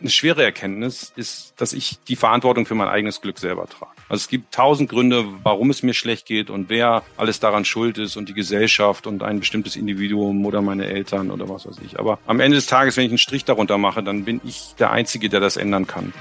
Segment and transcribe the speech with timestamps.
[0.00, 3.92] eine schwere Erkenntnis ist, dass ich die Verantwortung für mein eigenes Glück selber trage.
[4.08, 7.98] Also es gibt tausend Gründe, warum es mir schlecht geht und wer alles daran schuld
[7.98, 11.98] ist und die Gesellschaft und ein bestimmtes Individuum oder meine Eltern oder was weiß ich.
[11.98, 14.92] Aber am Ende des Tages, wenn ich einen Strich darunter mache, dann bin ich der
[14.92, 16.12] Einzige, der das ändern kann.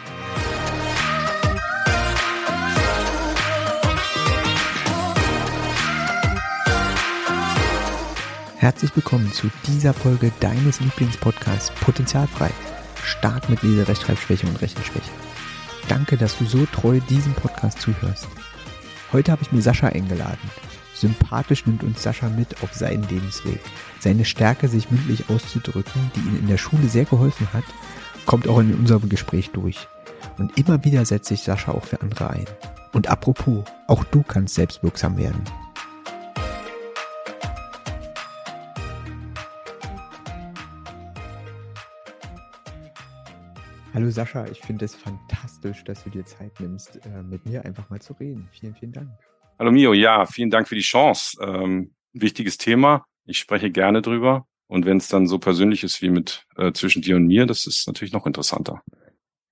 [8.57, 12.49] Herzlich willkommen zu dieser Folge deines Lieblingspodcasts Potenzialfrei
[13.07, 15.09] stark mit Lese-, Rechtschreibschwäche und Rechenschwäche.
[15.87, 18.27] Danke, dass du so treu diesem Podcast zuhörst.
[19.13, 20.51] Heute habe ich mir Sascha eingeladen.
[20.93, 23.59] Sympathisch nimmt uns Sascha mit auf seinen Lebensweg.
[23.99, 27.63] Seine Stärke, sich mündlich auszudrücken, die ihm in der Schule sehr geholfen hat,
[28.25, 29.87] kommt auch in unserem Gespräch durch.
[30.37, 32.45] Und immer wieder setzt sich Sascha auch für andere ein.
[32.93, 35.43] Und apropos, auch du kannst selbstwirksam werden.
[43.97, 47.89] Hallo Sascha, ich finde es fantastisch, dass du dir Zeit nimmst, äh, mit mir einfach
[47.89, 48.47] mal zu reden.
[48.51, 49.09] Vielen, vielen Dank.
[49.57, 51.35] Hallo Mio, ja, vielen Dank für die Chance.
[51.41, 53.07] Ähm, wichtiges Thema.
[53.25, 54.45] Ich spreche gerne drüber.
[54.67, 57.65] Und wenn es dann so persönlich ist wie mit äh, zwischen dir und mir, das
[57.65, 58.83] ist natürlich noch interessanter.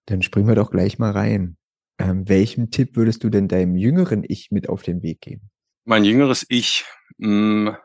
[0.06, 1.58] Dann springen wir doch gleich mal rein.
[1.98, 5.50] Ähm, welchen Tipp würdest du denn deinem jüngeren Ich mit auf den Weg geben?
[5.86, 6.86] Mein jüngeres Ich,
[7.18, 7.78] mh, hm,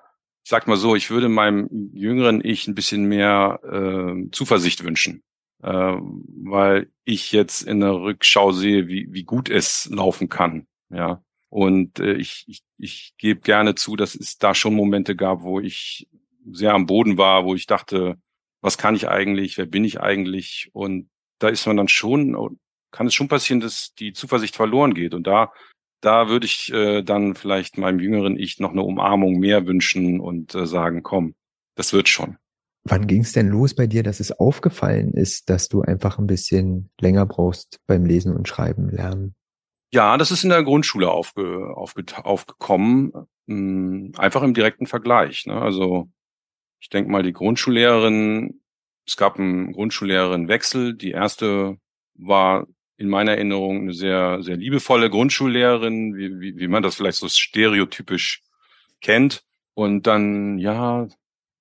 [0.44, 5.22] ich sag mal so, ich würde meinem jüngeren Ich ein bisschen mehr äh, Zuversicht wünschen
[5.62, 10.66] äh, weil ich jetzt in der Rückschau sehe, wie, wie gut es laufen kann.
[10.90, 11.22] Ja.
[11.48, 15.60] Und äh, ich, ich, ich gebe gerne zu, dass es da schon Momente gab, wo
[15.60, 16.08] ich
[16.50, 18.16] sehr am Boden war, wo ich dachte,
[18.60, 20.70] was kann ich eigentlich, wer bin ich eigentlich?
[20.72, 22.58] Und da ist man dann schon,
[22.90, 25.14] kann es schon passieren, dass die Zuversicht verloren geht.
[25.14, 25.52] Und da,
[26.00, 30.54] da würde ich äh, dann vielleicht meinem jüngeren Ich noch eine Umarmung mehr wünschen und
[30.54, 31.34] äh, sagen, komm,
[31.74, 32.36] das wird schon.
[32.84, 36.26] Wann ging es denn los bei dir, dass es aufgefallen ist, dass du einfach ein
[36.26, 39.34] bisschen länger brauchst beim Lesen und Schreiben lernen?
[39.92, 43.12] Ja, das ist in der Grundschule aufge, aufge, aufgekommen,
[43.48, 45.46] hm, einfach im direkten Vergleich.
[45.46, 45.60] Ne?
[45.60, 46.08] Also
[46.80, 48.60] ich denke mal, die Grundschullehrerin,
[49.06, 50.94] es gab einen Grundschullehrerin-Wechsel.
[50.94, 51.76] Die erste
[52.14, 52.66] war
[52.96, 57.28] in meiner Erinnerung eine sehr, sehr liebevolle Grundschullehrerin, wie, wie, wie man das vielleicht so
[57.28, 58.42] stereotypisch
[59.00, 59.42] kennt.
[59.74, 61.08] Und dann, ja,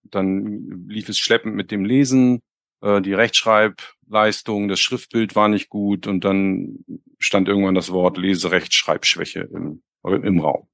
[0.04, 2.42] dann lief es schleppend mit dem Lesen,
[2.82, 6.86] äh, die Rechtschreibleistung, das Schriftbild war nicht gut und dann
[7.20, 10.68] stand irgendwann das Wort Leserechtschreibschwäche im, im Raum.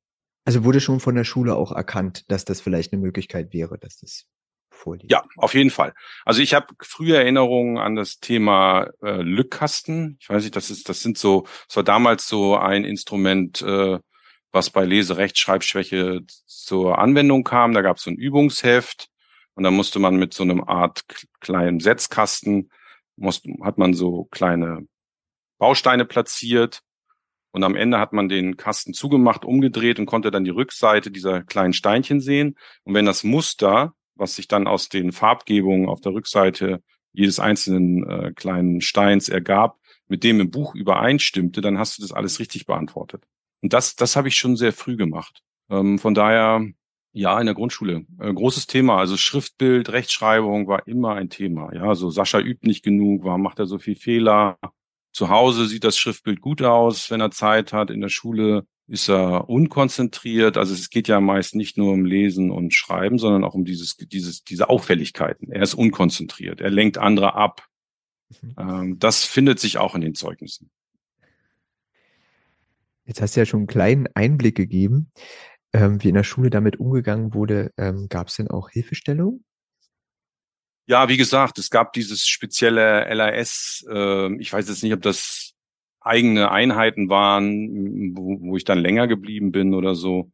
[0.45, 3.97] Also wurde schon von der Schule auch erkannt, dass das vielleicht eine Möglichkeit wäre, dass
[3.97, 4.27] das
[4.69, 5.11] vorliegt.
[5.11, 5.93] Ja, auf jeden Fall.
[6.23, 10.17] Also ich habe frühe Erinnerungen an das Thema äh, Lückkasten.
[10.19, 13.97] Ich weiß nicht, das ist, das sind so, es war damals so ein Instrument, äh,
[14.51, 17.73] was bei Leserechtschreibschwäche zur Anwendung kam.
[17.73, 19.09] Da gab es so ein Übungsheft
[19.55, 21.05] und da musste man mit so einem Art
[21.39, 22.69] kleinen Setzkasten,
[23.15, 24.87] musste, hat man so kleine
[25.57, 26.81] Bausteine platziert.
[27.51, 31.41] Und am Ende hat man den Kasten zugemacht, umgedreht und konnte dann die Rückseite dieser
[31.41, 32.57] kleinen Steinchen sehen.
[32.83, 36.83] Und wenn das Muster, was sich dann aus den Farbgebungen auf der Rückseite
[37.13, 39.79] jedes einzelnen äh, kleinen Steins ergab,
[40.09, 43.23] mit dem im Buch übereinstimmte, dann hast du das alles richtig beantwortet.
[43.61, 45.41] Und das, das habe ich schon sehr früh gemacht.
[45.69, 46.67] Ähm, von daher
[47.15, 48.05] ja, in der Grundschule.
[48.19, 48.97] Äh, großes Thema.
[48.97, 51.73] Also Schriftbild, Rechtschreibung war immer ein Thema.
[51.73, 54.57] Ja, so Sascha übt nicht genug, warum macht er so viel Fehler?
[55.13, 57.89] Zu Hause sieht das Schriftbild gut aus, wenn er Zeit hat.
[57.89, 60.57] In der Schule ist er unkonzentriert.
[60.57, 63.95] Also es geht ja meist nicht nur um Lesen und Schreiben, sondern auch um dieses,
[63.95, 65.49] dieses, diese Auffälligkeiten.
[65.53, 66.59] Er ist unkonzentriert.
[66.59, 67.65] Er lenkt andere ab.
[68.41, 68.55] Mhm.
[68.59, 70.69] Ähm, das findet sich auch in den Zeugnissen.
[73.05, 75.11] Jetzt hast du ja schon einen kleinen Einblick gegeben
[75.75, 79.43] ähm, wie in der Schule damit umgegangen wurde, ähm, gab es denn auch Hilfestellung?
[80.87, 83.85] Ja, wie gesagt, es gab dieses spezielle LAS.
[83.89, 85.53] Äh, ich weiß jetzt nicht, ob das
[85.99, 90.31] eigene Einheiten waren, wo, wo ich dann länger geblieben bin oder so.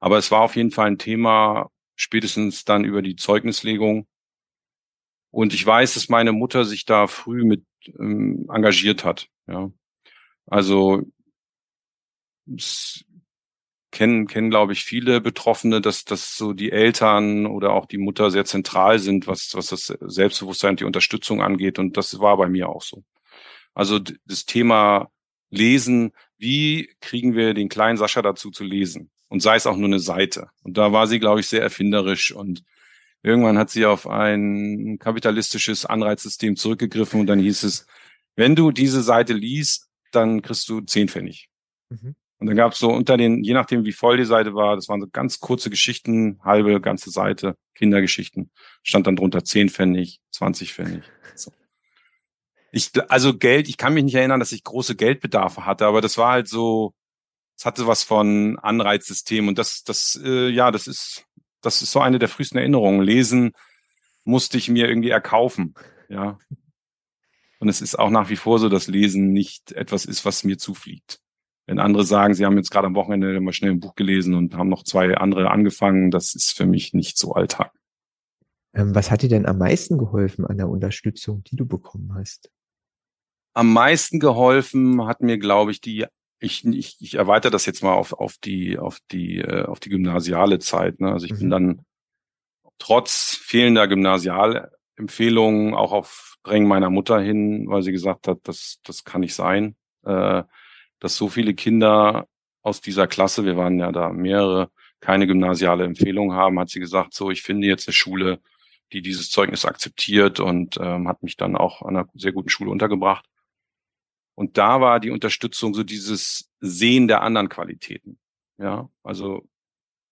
[0.00, 4.08] Aber es war auf jeden Fall ein Thema, spätestens dann über die Zeugnislegung.
[5.30, 7.64] Und ich weiß, dass meine Mutter sich da früh mit
[8.00, 9.28] ähm, engagiert hat.
[9.46, 9.70] Ja,
[10.46, 11.02] also
[12.56, 13.04] es
[13.92, 18.30] kennen, kennen glaube ich, viele Betroffene, dass, dass so die Eltern oder auch die Mutter
[18.30, 21.78] sehr zentral sind, was, was das Selbstbewusstsein die Unterstützung angeht.
[21.78, 23.04] Und das war bei mir auch so.
[23.74, 25.10] Also das Thema
[25.50, 29.10] Lesen, wie kriegen wir den kleinen Sascha dazu zu lesen?
[29.28, 30.48] Und sei es auch nur eine Seite.
[30.62, 32.64] Und da war sie, glaube ich, sehr erfinderisch und
[33.22, 37.86] irgendwann hat sie auf ein kapitalistisches Anreizsystem zurückgegriffen und dann hieß es,
[38.36, 41.48] wenn du diese Seite liest, dann kriegst du zehn Pfennig.
[41.90, 42.14] Mhm.
[42.42, 44.88] Und dann gab es so unter den, je nachdem wie voll die Seite war, das
[44.88, 48.50] waren so ganz kurze Geschichten, halbe, ganze Seite, Kindergeschichten,
[48.82, 51.04] stand dann drunter 10 Pfennig, 20 Pfennig.
[51.36, 51.52] So.
[52.72, 56.18] Ich, also Geld, ich kann mich nicht erinnern, dass ich große Geldbedarfe hatte, aber das
[56.18, 56.94] war halt so,
[57.56, 61.26] es hatte was von Anreizsystem und das, das, äh, ja, das ist,
[61.60, 63.02] das ist so eine der frühesten Erinnerungen.
[63.02, 63.52] Lesen
[64.24, 65.74] musste ich mir irgendwie erkaufen,
[66.08, 66.40] ja.
[67.60, 70.58] Und es ist auch nach wie vor so, dass Lesen nicht etwas ist, was mir
[70.58, 71.21] zufliegt.
[71.66, 74.54] Wenn andere sagen, sie haben jetzt gerade am Wochenende mal schnell ein Buch gelesen und
[74.54, 77.72] haben noch zwei andere angefangen, das ist für mich nicht so Alltag.
[78.74, 82.50] Ähm, was hat dir denn am meisten geholfen an der Unterstützung, die du bekommen hast?
[83.54, 86.06] Am meisten geholfen hat mir, glaube ich, die
[86.40, 89.90] ich, ich, ich erweitere das jetzt mal auf, auf die auf die äh, auf die
[89.90, 91.00] gymnasiale Zeit.
[91.00, 91.12] Ne?
[91.12, 91.38] Also ich mhm.
[91.38, 91.84] bin dann
[92.78, 99.04] trotz fehlender Gymnasialempfehlungen auch auf Drängen meiner Mutter hin, weil sie gesagt hat, das das
[99.04, 100.42] kann nicht sein, äh,
[101.02, 102.28] dass so viele Kinder
[102.62, 104.70] aus dieser Klasse, wir waren ja da mehrere,
[105.00, 108.40] keine gymnasiale Empfehlung haben, hat sie gesagt, so ich finde jetzt eine Schule,
[108.92, 112.70] die dieses Zeugnis akzeptiert und ähm, hat mich dann auch an einer sehr guten Schule
[112.70, 113.24] untergebracht.
[114.36, 118.20] Und da war die Unterstützung so dieses Sehen der anderen Qualitäten.
[118.58, 119.42] Ja, also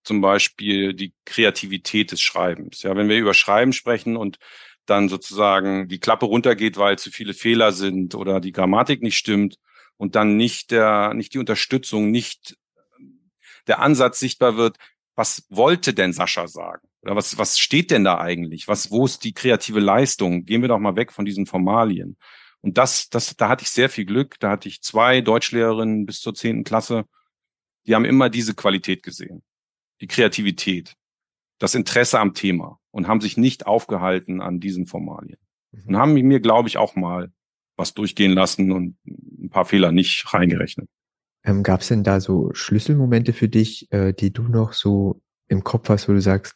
[0.03, 2.83] zum Beispiel die Kreativität des Schreibens.
[2.83, 4.39] Ja, wenn wir über Schreiben sprechen und
[4.87, 9.57] dann sozusagen die Klappe runtergeht, weil zu viele Fehler sind oder die Grammatik nicht stimmt
[10.01, 12.57] und dann nicht der, nicht die Unterstützung, nicht
[13.67, 14.79] der Ansatz sichtbar wird,
[15.15, 16.89] was wollte denn Sascha sagen?
[17.03, 18.67] Oder was, was steht denn da eigentlich?
[18.67, 20.47] Was, wo ist die kreative Leistung?
[20.47, 22.17] Gehen wir doch mal weg von diesen Formalien.
[22.63, 24.41] Und das, das, da hatte ich sehr viel Glück.
[24.41, 27.05] Da hatte ich zwei Deutschlehrerinnen bis zur zehnten Klasse.
[27.87, 29.43] Die haben immer diese Qualität gesehen.
[30.01, 30.95] Die Kreativität,
[31.59, 35.41] das Interesse am Thema und haben sich nicht aufgehalten an diesen Formalien.
[35.73, 35.89] Mhm.
[35.89, 37.31] Und haben mir, glaube ich, auch mal
[37.81, 40.89] was durchgehen lassen und ein paar Fehler nicht reingerechnet.
[41.43, 45.65] Ähm, Gab es denn da so Schlüsselmomente für dich, äh, die du noch so im
[45.65, 46.55] Kopf hast, wo du sagst,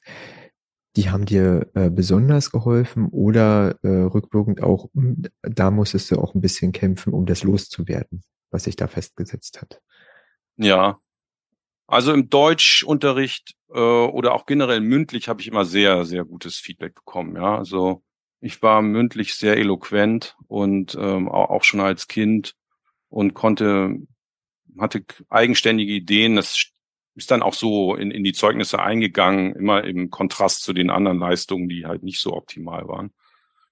[0.96, 6.34] die haben dir äh, besonders geholfen oder äh, rückwirkend auch, hm, da musstest du auch
[6.34, 9.80] ein bisschen kämpfen, um das loszuwerden, was sich da festgesetzt hat?
[10.56, 11.00] Ja,
[11.86, 16.94] also im Deutschunterricht äh, oder auch generell mündlich habe ich immer sehr, sehr gutes Feedback
[16.94, 17.36] bekommen.
[17.36, 18.02] Ja, also
[18.44, 22.54] ich war mündlich sehr eloquent und ähm, auch, schon als Kind
[23.08, 23.96] und konnte
[24.78, 26.36] hatte eigenständige Ideen.
[26.36, 26.70] Das
[27.14, 31.18] ist dann auch so in, in die Zeugnisse eingegangen, immer im Kontrast zu den anderen
[31.18, 33.14] Leistungen, die halt nicht so optimal waren.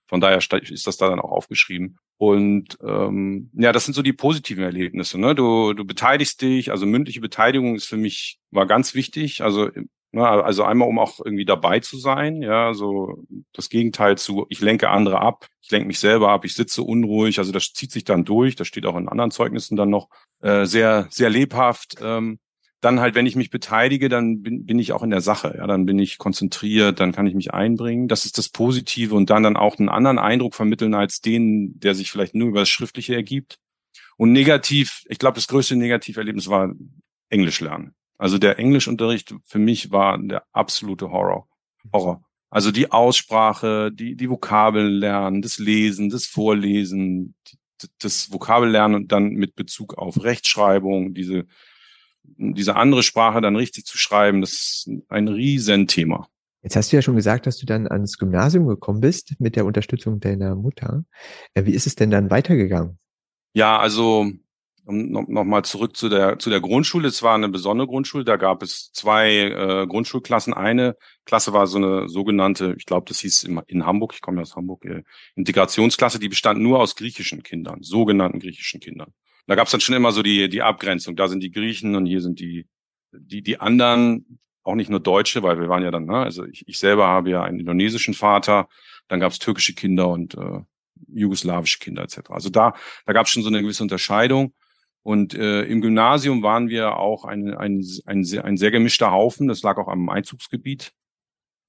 [0.06, 1.98] Von daher ist das da dann auch aufgeschrieben.
[2.16, 5.18] Und ähm, ja, das sind so die positiven Erlebnisse.
[5.18, 5.34] Ne?
[5.34, 9.42] Du, du beteiligst dich, also mündliche Beteiligung ist für mich war ganz wichtig.
[9.42, 9.68] Also
[10.14, 14.90] also einmal um auch irgendwie dabei zu sein, ja, so das Gegenteil zu, ich lenke
[14.90, 17.38] andere ab, ich lenke mich selber ab, ich sitze unruhig.
[17.38, 18.56] Also das zieht sich dann durch.
[18.56, 20.08] Das steht auch in anderen Zeugnissen dann noch
[20.42, 21.96] äh, sehr sehr lebhaft.
[22.02, 22.38] Ähm,
[22.82, 25.54] dann halt, wenn ich mich beteilige, dann bin, bin ich auch in der Sache.
[25.56, 28.08] Ja, dann bin ich konzentriert, dann kann ich mich einbringen.
[28.08, 31.94] Das ist das Positive und dann dann auch einen anderen Eindruck vermitteln als den, der
[31.94, 33.58] sich vielleicht nur über das Schriftliche ergibt.
[34.16, 36.72] Und negativ, ich glaube, das größte Negativerlebnis war
[37.30, 37.94] Englisch lernen.
[38.22, 41.48] Also der Englischunterricht für mich war der absolute Horror.
[41.92, 42.22] Horror.
[42.50, 47.34] Also die Aussprache, die, die Vokabeln lernen, das Lesen, das Vorlesen,
[47.98, 51.46] das Vokabellernen und dann mit Bezug auf Rechtschreibung, diese
[52.22, 56.28] diese andere Sprache dann richtig zu schreiben, das ist ein Riesenthema.
[56.62, 59.66] Jetzt hast du ja schon gesagt, dass du dann ans Gymnasium gekommen bist mit der
[59.66, 61.04] Unterstützung deiner Mutter.
[61.54, 63.00] Äh, wie ist es denn dann weitergegangen?
[63.52, 64.30] Ja, also
[64.84, 67.08] um nochmal zurück zu der zu der Grundschule.
[67.08, 68.24] Es war eine besondere Grundschule.
[68.24, 70.54] Da gab es zwei äh, Grundschulklassen.
[70.54, 74.14] Eine Klasse war so eine sogenannte, ich glaube, das hieß in, in Hamburg.
[74.14, 74.84] Ich komme ja aus Hamburg.
[74.84, 75.02] Äh,
[75.36, 76.18] Integrationsklasse.
[76.18, 79.12] Die bestand nur aus griechischen Kindern, sogenannten griechischen Kindern.
[79.46, 81.16] Da gab es dann schon immer so die, die Abgrenzung.
[81.16, 82.66] Da sind die Griechen und hier sind die,
[83.12, 86.66] die, die anderen, auch nicht nur Deutsche, weil wir waren ja dann, ne, also ich,
[86.68, 88.68] ich selber habe ja einen indonesischen Vater,
[89.08, 90.60] dann gab es türkische Kinder und äh,
[91.12, 92.30] jugoslawische Kinder etc.
[92.30, 92.74] Also da,
[93.04, 94.54] da gab es schon so eine gewisse Unterscheidung.
[95.02, 99.48] Und äh, im Gymnasium waren wir auch ein, ein, ein, sehr, ein sehr gemischter Haufen.
[99.48, 100.92] Das lag auch am Einzugsgebiet.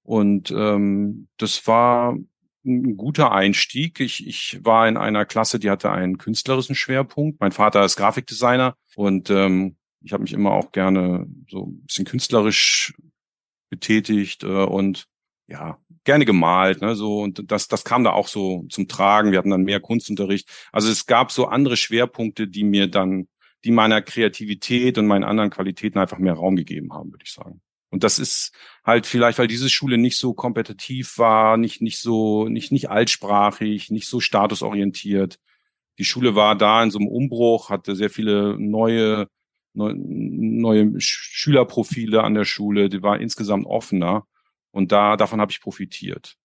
[0.04, 2.18] Und ähm, das war
[2.66, 4.00] ein guter Einstieg.
[4.00, 7.40] Ich, ich war in einer Klasse, die hatte einen künstlerischen Schwerpunkt.
[7.40, 12.06] Mein Vater ist Grafikdesigner und ähm, ich habe mich immer auch gerne so ein bisschen
[12.06, 12.94] künstlerisch
[13.70, 15.08] betätigt äh, und
[15.48, 19.32] ja gerne gemalt, ne, so und das das kam da auch so zum Tragen.
[19.32, 20.50] Wir hatten dann mehr Kunstunterricht.
[20.72, 23.28] Also es gab so andere Schwerpunkte, die mir dann,
[23.64, 27.62] die meiner Kreativität und meinen anderen Qualitäten einfach mehr Raum gegeben haben, würde ich sagen.
[27.94, 28.52] Und das ist
[28.84, 33.92] halt vielleicht, weil diese Schule nicht so kompetitiv war, nicht, nicht so, nicht, nicht altsprachig,
[33.92, 35.38] nicht so statusorientiert.
[36.00, 39.28] Die Schule war da in so einem Umbruch, hatte sehr viele neue,
[39.74, 44.26] neue, neue Schülerprofile an der Schule, die war insgesamt offener.
[44.74, 46.36] Und da, davon habe ich profitiert.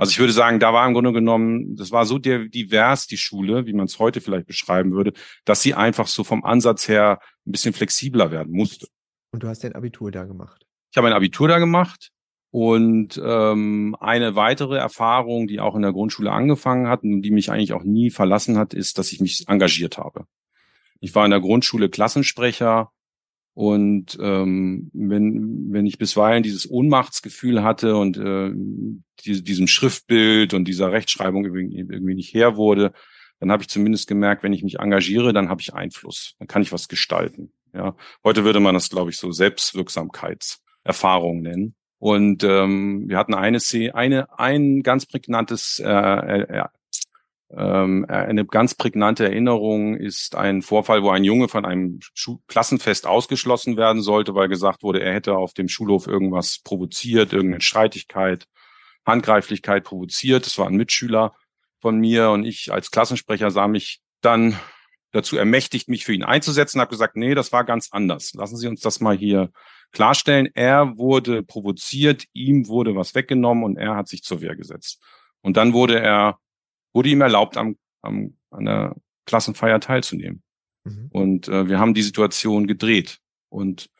[0.00, 3.66] Also ich würde sagen, da war im Grunde genommen, das war so divers, die Schule,
[3.66, 5.12] wie man es heute vielleicht beschreiben würde,
[5.44, 8.86] dass sie einfach so vom Ansatz her ein bisschen flexibler werden musste.
[9.30, 10.66] Und du hast dein Abitur da gemacht?
[10.90, 12.12] Ich habe ein Abitur da gemacht
[12.50, 17.50] und ähm, eine weitere Erfahrung, die auch in der Grundschule angefangen hat und die mich
[17.50, 20.24] eigentlich auch nie verlassen hat, ist, dass ich mich engagiert habe.
[21.00, 22.90] Ich war in der Grundschule Klassensprecher
[23.54, 28.52] und ähm, wenn, wenn ich bisweilen dieses Ohnmachtsgefühl hatte und äh,
[29.24, 32.92] die, diesem Schriftbild und dieser Rechtschreibung irgendwie, irgendwie nicht her wurde,
[33.40, 36.62] dann habe ich zumindest gemerkt, wenn ich mich engagiere, dann habe ich Einfluss, dann kann
[36.62, 37.52] ich was gestalten.
[37.74, 41.74] Ja, heute würde man das, glaube ich, so Selbstwirksamkeitserfahrung nennen.
[41.98, 43.58] Und ähm, wir hatten eine
[43.92, 46.64] eine ein ganz prägnantes äh, äh,
[47.56, 52.38] ähm, äh, eine ganz prägnante Erinnerung ist ein Vorfall, wo ein Junge von einem Schu
[52.46, 57.60] Klassenfest ausgeschlossen werden sollte, weil gesagt wurde, er hätte auf dem Schulhof irgendwas provoziert, irgendeine
[57.60, 58.46] Streitigkeit,
[59.04, 60.46] Handgreiflichkeit provoziert.
[60.46, 61.34] Das war ein Mitschüler
[61.80, 64.56] von mir und ich als Klassensprecher sah mich dann
[65.12, 68.32] dazu ermächtigt, mich für ihn einzusetzen, habe gesagt, nee, das war ganz anders.
[68.34, 69.50] Lassen Sie uns das mal hier
[69.90, 70.48] klarstellen.
[70.54, 75.02] Er wurde provoziert, ihm wurde was weggenommen und er hat sich zur Wehr gesetzt.
[75.40, 76.38] Und dann wurde er
[76.92, 80.42] wurde ihm erlaubt, am, am, an der Klassenfeier teilzunehmen.
[80.84, 81.08] Mhm.
[81.12, 83.18] Und äh, wir haben die Situation gedreht.
[83.48, 83.90] Und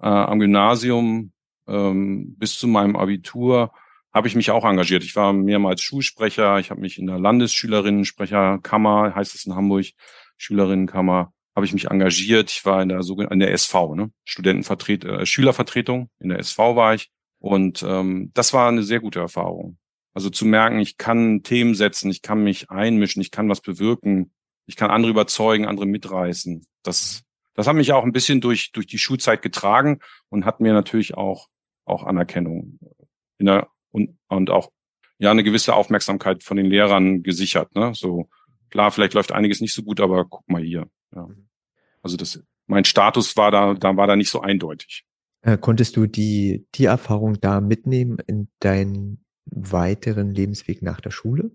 [0.00, 1.32] äh, am Gymnasium
[1.66, 3.72] ähm, bis zu meinem Abitur
[4.12, 5.02] habe ich mich auch engagiert.
[5.02, 9.86] Ich war mehrmals Schulsprecher, ich habe mich in der Landesschülerinnensprecherkammer, heißt es in Hamburg,
[10.36, 12.50] Schülerinnenkammer, habe ich mich engagiert.
[12.50, 14.12] Ich war in der sogenannten in der SV, ne?
[14.24, 17.10] Studentenvertret äh, Schülervertretung, in der SV war ich.
[17.38, 19.78] Und ähm, das war eine sehr gute Erfahrung.
[20.14, 24.32] Also zu merken, ich kann Themen setzen, ich kann mich einmischen, ich kann was bewirken,
[24.66, 26.64] ich kann andere überzeugen, andere mitreißen.
[26.84, 30.72] Das, das hat mich auch ein bisschen durch, durch die Schulzeit getragen und hat mir
[30.72, 31.48] natürlich auch,
[31.84, 32.78] auch Anerkennung
[33.38, 34.70] in der, und, und auch,
[35.18, 37.92] ja, eine gewisse Aufmerksamkeit von den Lehrern gesichert, ne?
[37.94, 38.28] So,
[38.70, 41.28] klar, vielleicht läuft einiges nicht so gut, aber guck mal hier, ja.
[42.02, 45.04] Also das, mein Status war da, da war da nicht so eindeutig.
[45.42, 51.50] Äh, konntest du die, die Erfahrung da mitnehmen in dein weiteren Lebensweg nach der Schule?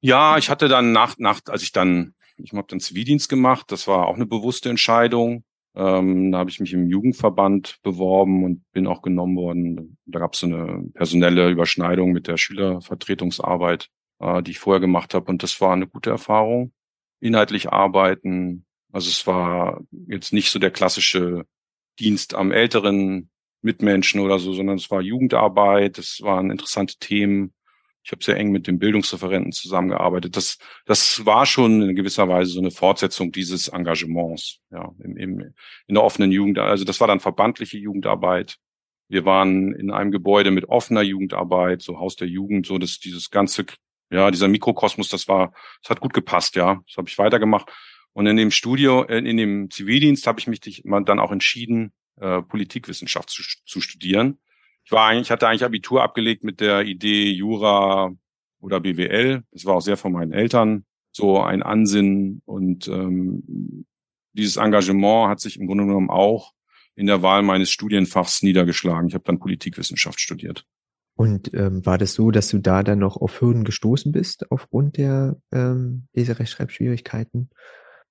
[0.00, 3.86] Ja, ich hatte dann nach, nach als ich dann, ich habe dann Zivildienst gemacht, das
[3.86, 5.44] war auch eine bewusste Entscheidung.
[5.74, 9.96] Ähm, da habe ich mich im Jugendverband beworben und bin auch genommen worden.
[10.04, 15.14] Da gab es so eine personelle Überschneidung mit der Schülervertretungsarbeit, äh, die ich vorher gemacht
[15.14, 15.30] habe.
[15.30, 16.72] Und das war eine gute Erfahrung.
[17.20, 18.66] Inhaltlich arbeiten.
[18.92, 21.46] Also es war jetzt nicht so der klassische
[21.98, 23.30] Dienst am älteren
[23.62, 27.54] Mitmenschen oder so, sondern es war Jugendarbeit, es waren interessante Themen.
[28.04, 30.36] Ich habe sehr eng mit dem Bildungsreferenten zusammengearbeitet.
[30.36, 35.40] Das, das war schon in gewisser Weise so eine Fortsetzung dieses Engagements, ja, im, im,
[35.86, 36.58] in der offenen Jugend.
[36.58, 38.56] Also das war dann verbandliche Jugendarbeit.
[39.08, 43.30] Wir waren in einem Gebäude mit offener Jugendarbeit, so Haus der Jugend, so dass dieses
[43.30, 43.66] ganze,
[44.10, 45.52] ja, dieser Mikrokosmos, das war,
[45.82, 46.82] das hat gut gepasst, ja.
[46.88, 47.70] Das habe ich weitergemacht.
[48.14, 51.92] Und in dem Studio, äh, in dem Zivildienst habe ich mich dann auch entschieden,
[52.22, 54.38] äh, Politikwissenschaft zu, zu studieren.
[54.84, 58.12] Ich war eigentlich, hatte eigentlich Abitur abgelegt mit der Idee Jura
[58.60, 59.42] oder BWL.
[59.50, 63.84] Das war auch sehr von meinen Eltern so ein Ansinnen und ähm,
[64.32, 66.52] dieses Engagement hat sich im Grunde genommen auch
[66.94, 69.08] in der Wahl meines Studienfachs niedergeschlagen.
[69.08, 70.64] Ich habe dann Politikwissenschaft studiert.
[71.14, 74.96] Und ähm, war das so, dass du da dann noch auf Hürden gestoßen bist aufgrund
[74.96, 77.50] der ähm, Leserechtschreibschwierigkeiten?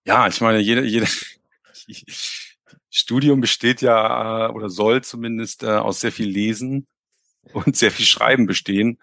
[0.06, 1.08] Ja, ich meine, jeder, jeder,
[2.90, 6.88] Studium besteht ja äh, oder soll zumindest äh, aus sehr viel Lesen
[7.54, 9.00] und sehr viel Schreiben bestehen.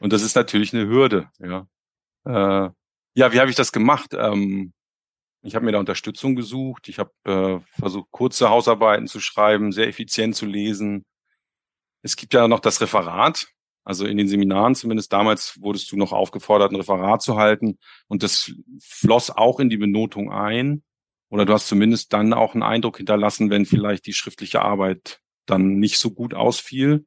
[0.00, 1.28] Und das ist natürlich eine Hürde.
[1.38, 1.66] Ja,
[2.24, 2.70] äh,
[3.14, 4.14] ja wie habe ich das gemacht?
[4.14, 4.72] Ähm,
[5.42, 6.88] ich habe mir da Unterstützung gesucht.
[6.88, 11.04] Ich habe äh, versucht, kurze Hausarbeiten zu schreiben, sehr effizient zu lesen.
[12.02, 13.46] Es gibt ja noch das Referat.
[13.84, 17.78] Also in den Seminaren zumindest damals wurdest du noch aufgefordert, ein Referat zu halten.
[18.08, 18.52] Und das
[18.82, 20.82] floss auch in die Benotung ein.
[21.30, 25.78] Oder du hast zumindest dann auch einen Eindruck hinterlassen, wenn vielleicht die schriftliche Arbeit dann
[25.78, 27.06] nicht so gut ausfiel.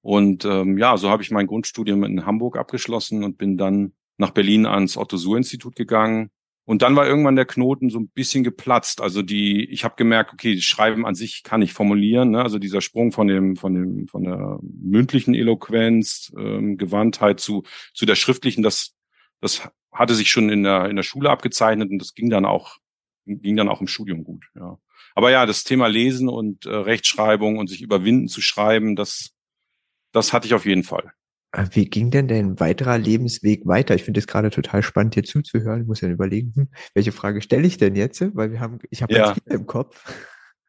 [0.00, 4.30] Und ähm, ja, so habe ich mein Grundstudium in Hamburg abgeschlossen und bin dann nach
[4.30, 6.30] Berlin ans Otto-Suhr-Institut gegangen.
[6.64, 9.00] Und dann war irgendwann der Knoten so ein bisschen geplatzt.
[9.00, 12.30] Also die, ich habe gemerkt, okay, Schreiben an sich kann ich formulieren.
[12.30, 12.42] Ne?
[12.42, 18.06] Also dieser Sprung von dem, von dem, von der mündlichen Eloquenz, ähm, Gewandtheit zu zu
[18.06, 18.94] der schriftlichen, das,
[19.40, 22.78] das hatte sich schon in der in der Schule abgezeichnet und das ging dann auch
[23.26, 24.44] ging dann auch im Studium gut.
[24.54, 24.78] Ja.
[25.14, 29.30] Aber ja, das Thema Lesen und äh, Rechtschreibung und sich überwinden zu schreiben, das,
[30.12, 31.12] das hatte ich auf jeden Fall.
[31.52, 33.94] Äh, wie ging denn dein weiterer Lebensweg weiter?
[33.94, 35.82] Ich finde es gerade total spannend, dir zuzuhören.
[35.82, 38.24] Ich muss ja überlegen, hm, welche Frage stelle ich denn jetzt?
[38.34, 39.34] Weil wir haben, ich habe ja.
[39.34, 40.02] viel im Kopf.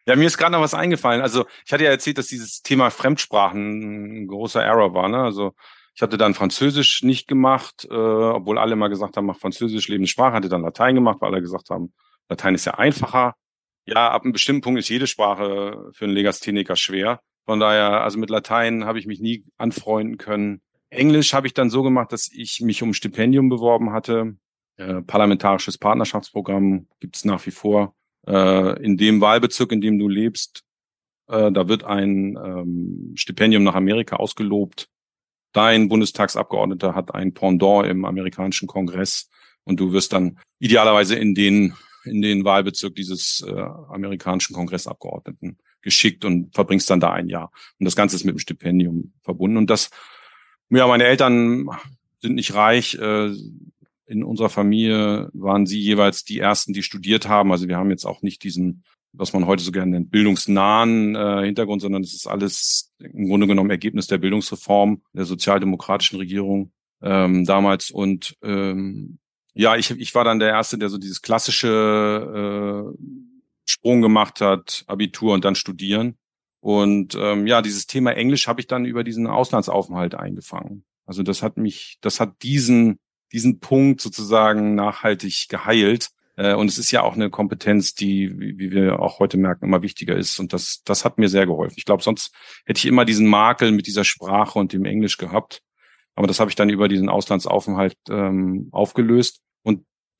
[0.06, 1.22] Ja, mir ist gerade noch was eingefallen.
[1.22, 5.08] Also ich hatte ja erzählt, dass dieses Thema Fremdsprachen ein großer Error war.
[5.08, 5.20] Ne?
[5.20, 5.54] Also
[5.96, 10.10] Ich hatte dann Französisch nicht gemacht, äh, obwohl alle mal gesagt haben, mach Französisch, lebende
[10.10, 11.94] Sprache, hatte dann Latein gemacht, weil alle gesagt haben,
[12.30, 13.36] Latein ist ja einfacher.
[13.86, 17.20] Ja, ab einem bestimmten Punkt ist jede Sprache für einen Legastheniker schwer.
[17.46, 20.62] Von daher, also mit Latein habe ich mich nie anfreunden können.
[20.90, 24.38] Englisch habe ich dann so gemacht, dass ich mich um Stipendium beworben hatte.
[24.78, 27.94] Äh, parlamentarisches Partnerschaftsprogramm gibt's nach wie vor.
[28.26, 30.64] Äh, in dem Wahlbezirk, in dem du lebst,
[31.28, 34.88] äh, da wird ein ähm, Stipendium nach Amerika ausgelobt.
[35.52, 39.30] Dein Bundestagsabgeordneter hat ein Pendant im amerikanischen Kongress
[39.64, 41.76] und du wirst dann idealerweise in den
[42.06, 47.52] in den Wahlbezirk dieses äh, amerikanischen Kongressabgeordneten geschickt und verbringst dann da ein Jahr.
[47.80, 49.58] Und das Ganze ist mit dem Stipendium verbunden.
[49.58, 49.92] Und das,
[50.70, 51.70] ja, meine Eltern
[52.22, 52.96] sind nicht reich.
[52.96, 53.34] Äh,
[54.06, 57.52] in unserer Familie waren sie jeweils die ersten, die studiert haben.
[57.52, 61.46] Also wir haben jetzt auch nicht diesen, was man heute so gerne nennt, bildungsnahen äh,
[61.46, 67.46] Hintergrund, sondern es ist alles im Grunde genommen Ergebnis der Bildungsreform der sozialdemokratischen Regierung ähm,
[67.46, 67.92] damals.
[67.92, 69.20] Und ähm,
[69.54, 72.98] ja, ich, ich war dann der Erste, der so dieses klassische äh,
[73.66, 76.18] Sprung gemacht hat, Abitur und dann studieren.
[76.60, 80.86] Und ähm, ja, dieses Thema Englisch habe ich dann über diesen Auslandsaufenthalt eingefangen.
[81.06, 83.00] Also das hat mich, das hat diesen,
[83.32, 86.10] diesen Punkt sozusagen nachhaltig geheilt.
[86.36, 89.82] Äh, und es ist ja auch eine Kompetenz, die, wie, wir auch heute merken, immer
[89.82, 90.40] wichtiger ist.
[90.40, 91.76] Und das, das hat mir sehr geholfen.
[91.78, 92.34] Ich glaube, sonst
[92.66, 95.62] hätte ich immer diesen Makel mit dieser Sprache und dem Englisch gehabt.
[96.16, 99.43] Aber das habe ich dann über diesen Auslandsaufenthalt ähm, aufgelöst.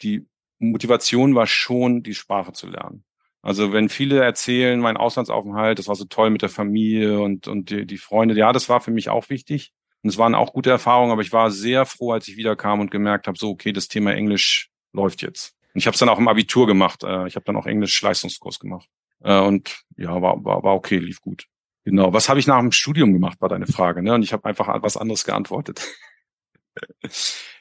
[0.02, 0.28] Die
[0.60, 3.04] Motivation war schon, die Sprache zu lernen.
[3.42, 7.70] Also wenn viele erzählen, mein Auslandsaufenthalt, das war so toll mit der Familie und, und
[7.70, 9.74] die, die Freunde, ja, das war für mich auch wichtig.
[10.02, 12.92] Und es waren auch gute Erfahrungen, aber ich war sehr froh, als ich wiederkam und
[12.92, 15.56] gemerkt habe, so, okay, das Thema Englisch läuft jetzt.
[15.74, 17.04] Und ich habe es dann auch im Abitur gemacht.
[17.04, 18.88] Äh, ich habe dann auch Englisch-Leistungskurs gemacht.
[19.22, 21.48] Äh, und ja, war, war, war okay, lief gut.
[21.84, 22.14] Genau.
[22.14, 24.02] Was habe ich nach dem Studium gemacht, war deine Frage.
[24.04, 24.14] Ne?
[24.14, 25.86] Und ich habe einfach was anderes geantwortet.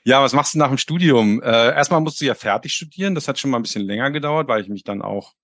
[0.04, 1.42] Ja, was machst du nach dem Studium?
[1.42, 3.14] Äh, erstmal musst du ja fertig studieren.
[3.14, 5.34] Das hat schon mal ein bisschen länger gedauert, weil ich mich dann auch,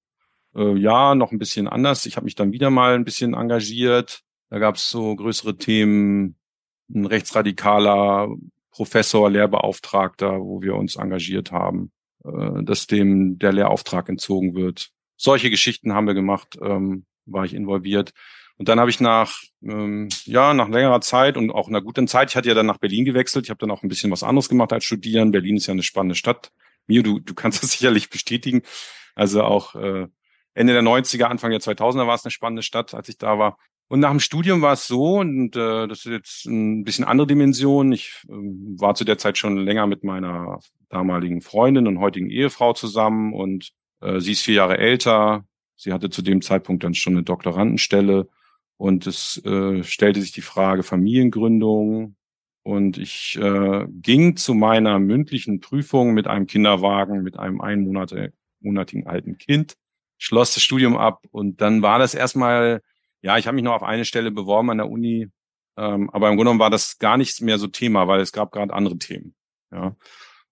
[0.55, 2.07] äh, ja, noch ein bisschen anders.
[2.07, 4.23] Ich habe mich dann wieder mal ein bisschen engagiert.
[4.51, 6.37] Da gab es so größere Themen,
[6.93, 8.29] ein rechtsradikaler
[8.71, 11.93] Professor, Lehrbeauftragter, wo wir uns engagiert haben,
[12.25, 14.91] äh, dass dem der Lehrauftrag entzogen wird.
[15.17, 18.13] Solche Geschichten haben wir gemacht, ähm, war ich involviert.
[18.59, 22.31] Und dann habe ich nach, ähm, ja, nach längerer Zeit und auch einer guten Zeit,
[22.31, 24.49] ich hatte ja dann nach Berlin gewechselt, ich habe dann auch ein bisschen was anderes
[24.49, 25.31] gemacht als studieren.
[25.31, 26.51] Berlin ist ja eine spannende Stadt.
[26.89, 28.63] Mio, du, du kannst das sicherlich bestätigen.
[29.15, 30.09] Also auch äh,
[30.55, 33.59] Ende der 90er, Anfang der 2000er war es eine spannende Stadt, als ich da war.
[33.87, 37.29] Und nach dem Studium war es so, und äh, das ist jetzt ein bisschen andere
[37.29, 37.93] Dimension.
[37.93, 42.73] Ich äh, war zu der Zeit schon länger mit meiner damaligen Freundin und heutigen Ehefrau
[42.73, 45.45] zusammen und äh, sie ist vier Jahre älter.
[45.77, 48.29] Sie hatte zu dem Zeitpunkt dann schon eine Doktorandenstelle
[48.79, 52.15] und es äh, stellte sich die Frage Familiengründung.
[52.63, 59.39] Und ich äh, ging zu meiner mündlichen Prüfung mit einem Kinderwagen, mit einem einmonatigen alten
[59.39, 59.77] Kind,
[60.17, 61.25] schloss das Studium ab.
[61.31, 62.83] Und dann war das erstmal,
[63.21, 65.29] ja, ich habe mich noch auf eine Stelle beworben an der Uni,
[65.77, 68.53] ähm, aber im Grunde genommen war das gar nichts mehr so Thema, weil es gab
[68.53, 69.35] gerade andere Themen.
[69.73, 69.97] Ja.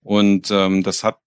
[0.01, 1.21] Und ähm, das hat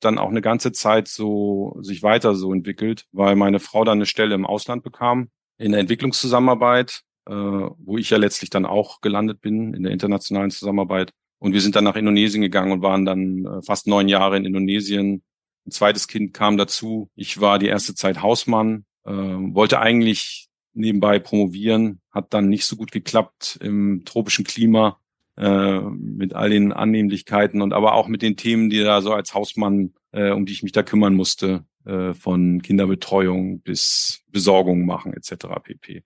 [0.00, 4.06] dann auch eine ganze Zeit so sich weiter so entwickelt, weil meine Frau dann eine
[4.06, 9.40] Stelle im Ausland bekam in der Entwicklungszusammenarbeit, äh, wo ich ja letztlich dann auch gelandet
[9.40, 11.12] bin, in der internationalen Zusammenarbeit.
[11.38, 14.44] Und wir sind dann nach Indonesien gegangen und waren dann äh, fast neun Jahre in
[14.44, 15.22] Indonesien.
[15.66, 17.10] Ein zweites Kind kam dazu.
[17.14, 22.76] Ich war die erste Zeit Hausmann, äh, wollte eigentlich nebenbei promovieren, hat dann nicht so
[22.76, 25.00] gut geklappt im tropischen Klima
[25.36, 29.34] äh, mit all den Annehmlichkeiten und aber auch mit den Themen, die da so als
[29.34, 35.14] Hausmann, äh, um die ich mich da kümmern musste, äh, von Kinderbetreuung bis Besorgung machen
[35.14, 35.46] etc.
[35.62, 36.02] pp.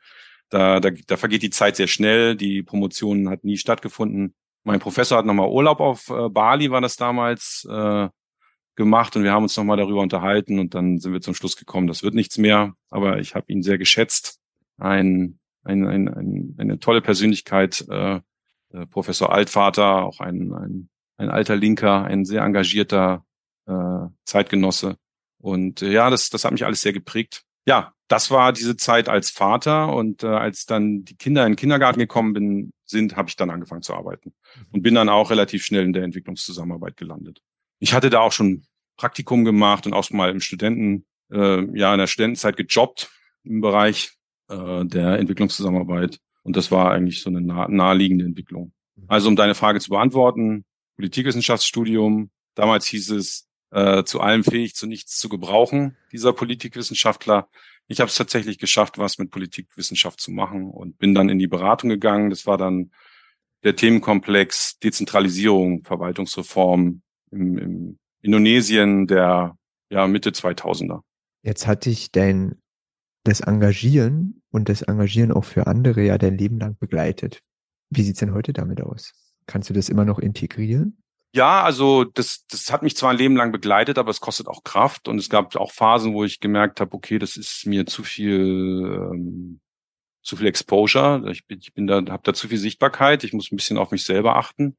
[0.48, 2.36] Da, da, da vergeht die Zeit sehr schnell.
[2.36, 4.34] Die Promotion hat nie stattgefunden.
[4.64, 8.08] Mein Professor hat nochmal Urlaub auf äh, Bali, war das damals, äh,
[8.76, 11.86] gemacht und wir haben uns nochmal darüber unterhalten und dann sind wir zum Schluss gekommen,
[11.86, 12.74] das wird nichts mehr.
[12.88, 14.40] Aber ich habe ihn sehr geschätzt.
[14.78, 18.20] Ein, ein, ein, ein, eine tolle Persönlichkeit, äh,
[18.90, 23.24] Professor Altvater, auch ein, ein, ein alter Linker, ein sehr engagierter
[23.66, 24.96] äh, Zeitgenosse.
[25.40, 27.42] Und äh, ja, das, das hat mich alles sehr geprägt.
[27.66, 31.56] Ja, das war diese Zeit als Vater und äh, als dann die Kinder in den
[31.56, 34.66] Kindergarten gekommen bin, sind, habe ich dann angefangen zu arbeiten mhm.
[34.72, 37.40] und bin dann auch relativ schnell in der Entwicklungszusammenarbeit gelandet.
[37.78, 38.64] Ich hatte da auch schon
[38.96, 43.10] Praktikum gemacht und auch mal im Studenten, äh, ja, in der Studentenzeit gejobbt
[43.44, 44.12] im Bereich
[44.48, 46.18] äh, der Entwicklungszusammenarbeit.
[46.42, 48.72] Und das war eigentlich so eine nah naheliegende Entwicklung.
[48.96, 49.04] Mhm.
[49.08, 50.64] Also um deine Frage zu beantworten,
[50.96, 57.48] Politikwissenschaftsstudium, damals hieß es äh, zu allem fähig, zu nichts zu gebrauchen, dieser Politikwissenschaftler.
[57.86, 61.48] Ich habe es tatsächlich geschafft, was mit Politikwissenschaft zu machen und bin dann in die
[61.48, 62.30] Beratung gegangen.
[62.30, 62.92] Das war dann
[63.62, 69.56] der Themenkomplex Dezentralisierung, Verwaltungsreform im, im Indonesien der
[69.90, 71.00] ja, Mitte 2000er.
[71.42, 72.60] Jetzt hatte ich dein
[73.24, 77.42] das Engagieren und das Engagieren auch für andere ja dein Leben lang begleitet.
[77.90, 79.12] Wie sieht's denn heute damit aus?
[79.46, 80.99] Kannst du das immer noch integrieren?
[81.32, 84.64] Ja, also das, das hat mich zwar ein Leben lang begleitet, aber es kostet auch
[84.64, 88.02] Kraft und es gab auch Phasen, wo ich gemerkt habe, okay, das ist mir zu
[88.02, 89.60] viel, ähm,
[90.22, 91.30] zu viel Exposure.
[91.30, 93.22] Ich bin, ich bin da, habe da zu viel Sichtbarkeit.
[93.22, 94.76] Ich muss ein bisschen auf mich selber achten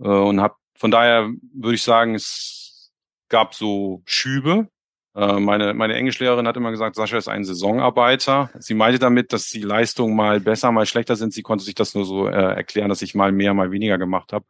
[0.00, 2.90] äh, und habe von daher würde ich sagen, es
[3.28, 4.68] gab so Schübe.
[5.14, 8.50] Äh, meine, meine Englischlehrerin hat immer gesagt, Sascha ist ein Saisonarbeiter.
[8.58, 11.32] Sie meinte damit, dass die Leistungen mal besser, mal schlechter sind.
[11.32, 14.32] Sie konnte sich das nur so äh, erklären, dass ich mal mehr, mal weniger gemacht
[14.32, 14.44] habe.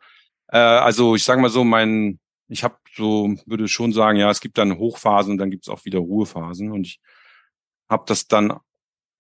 [0.51, 4.41] Äh, also ich sage mal so, mein, ich habe so, würde schon sagen, ja, es
[4.41, 6.73] gibt dann Hochphasen und dann gibt es auch wieder Ruhephasen.
[6.73, 7.01] Und ich
[7.89, 8.59] habe das dann,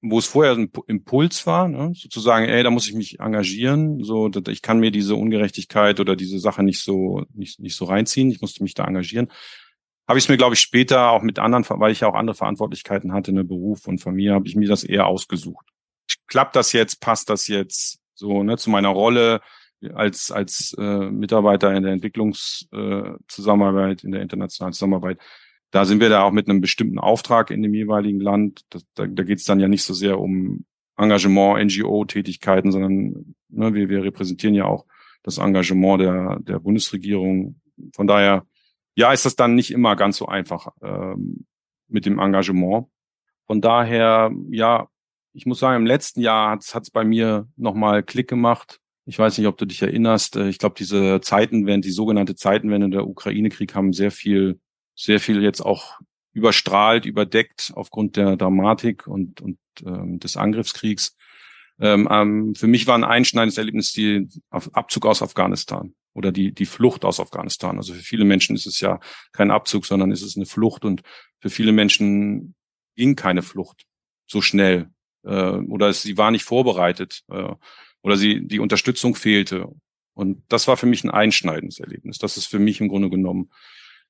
[0.02, 4.02] wo es vorher ein Impuls war, ne, sozusagen, ey, da muss ich mich engagieren.
[4.02, 8.30] So, ich kann mir diese Ungerechtigkeit oder diese Sache nicht so, nicht, nicht so reinziehen.
[8.30, 9.30] Ich musste mich da engagieren.
[10.08, 12.34] Habe ich es mir, glaube ich, später auch mit anderen, weil ich ja auch andere
[12.34, 15.66] Verantwortlichkeiten hatte, ne, Beruf und Familie, habe ich mir das eher ausgesucht.
[16.26, 17.00] Klappt das jetzt?
[17.00, 18.00] Passt das jetzt?
[18.14, 19.40] So, ne, zu meiner Rolle?
[19.94, 25.18] Als, als äh, Mitarbeiter in der Entwicklungszusammenarbeit, äh, in der internationalen Zusammenarbeit,
[25.70, 28.62] da sind wir da auch mit einem bestimmten Auftrag in dem jeweiligen Land.
[28.70, 30.64] Das, da da geht es dann ja nicht so sehr um
[30.96, 34.84] Engagement, NGO-Tätigkeiten, sondern ne, wir, wir repräsentieren ja auch
[35.22, 37.60] das Engagement der, der Bundesregierung.
[37.94, 38.46] Von daher,
[38.94, 41.46] ja, ist das dann nicht immer ganz so einfach ähm,
[41.88, 42.86] mit dem Engagement.
[43.46, 44.88] Von daher, ja,
[45.32, 48.80] ich muss sagen, im letzten Jahr hat es bei mir nochmal Klick gemacht.
[49.06, 50.36] Ich weiß nicht, ob du dich erinnerst.
[50.36, 54.60] Äh, ich glaube, diese Zeitenwende, die sogenannte Zeitenwende der Ukraine-Krieg haben sehr viel,
[54.94, 56.00] sehr viel jetzt auch
[56.32, 61.16] überstrahlt, überdeckt aufgrund der Dramatik und, und ähm, des Angriffskriegs.
[61.80, 66.66] Ähm, ähm, für mich war ein einschneidendes Erlebnis die Abzug aus Afghanistan oder die, die
[66.66, 67.78] Flucht aus Afghanistan.
[67.78, 69.00] Also für viele Menschen ist es ja
[69.32, 71.02] kein Abzug, sondern ist es eine Flucht und
[71.40, 72.54] für viele Menschen
[72.96, 73.86] ging keine Flucht
[74.26, 74.90] so schnell
[75.24, 77.22] äh, oder sie war nicht vorbereitet.
[77.30, 77.54] Äh,
[78.02, 79.68] oder sie die Unterstützung fehlte.
[80.14, 82.18] Und das war für mich ein einschneidendes Erlebnis.
[82.18, 83.50] Das ist für mich im Grunde genommen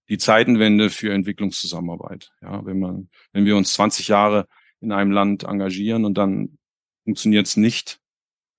[0.09, 2.33] die Zeitenwende für Entwicklungszusammenarbeit.
[2.42, 4.48] Ja, wenn man, wenn wir uns 20 Jahre
[4.81, 6.59] in einem Land engagieren und dann
[7.05, 8.00] funktioniert es nicht.